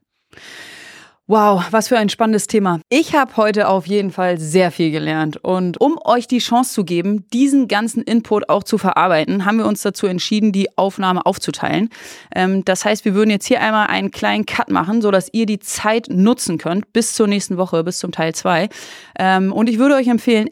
[1.29, 2.81] Wow, was für ein spannendes Thema.
[2.89, 5.37] Ich habe heute auf jeden Fall sehr viel gelernt.
[5.37, 9.67] Und um euch die Chance zu geben, diesen ganzen Input auch zu verarbeiten, haben wir
[9.67, 11.91] uns dazu entschieden, die Aufnahme aufzuteilen.
[12.35, 15.61] Ähm, das heißt, wir würden jetzt hier einmal einen kleinen Cut machen, sodass ihr die
[15.61, 18.69] Zeit nutzen könnt bis zur nächsten Woche, bis zum Teil 2.
[19.17, 20.49] Ähm, und ich würde euch empfehlen,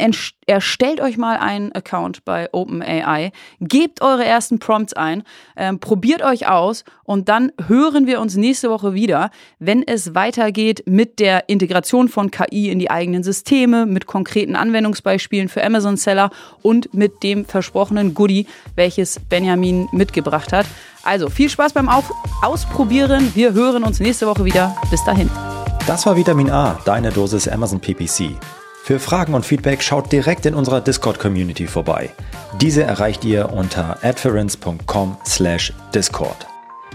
[0.46, 5.24] erstellt euch mal einen Account bei OpenAI, gebt eure ersten Prompts ein,
[5.56, 10.59] ähm, probiert euch aus und dann hören wir uns nächste Woche wieder, wenn es weitergeht
[10.61, 15.96] weitergeht mit der Integration von KI in die eigenen Systeme, mit konkreten Anwendungsbeispielen für Amazon
[15.96, 16.30] Seller
[16.62, 18.46] und mit dem versprochenen Goodie,
[18.76, 20.66] welches Benjamin mitgebracht hat.
[21.02, 23.30] Also viel Spaß beim Auf Ausprobieren.
[23.34, 24.76] Wir hören uns nächste Woche wieder.
[24.90, 25.30] Bis dahin.
[25.86, 28.32] Das war Vitamin A, deine Dosis Amazon PPC.
[28.84, 32.11] Für Fragen und Feedback schaut direkt in unserer Discord-Community vorbei.
[32.61, 36.49] Diese erreicht ihr unter adference.com/discord.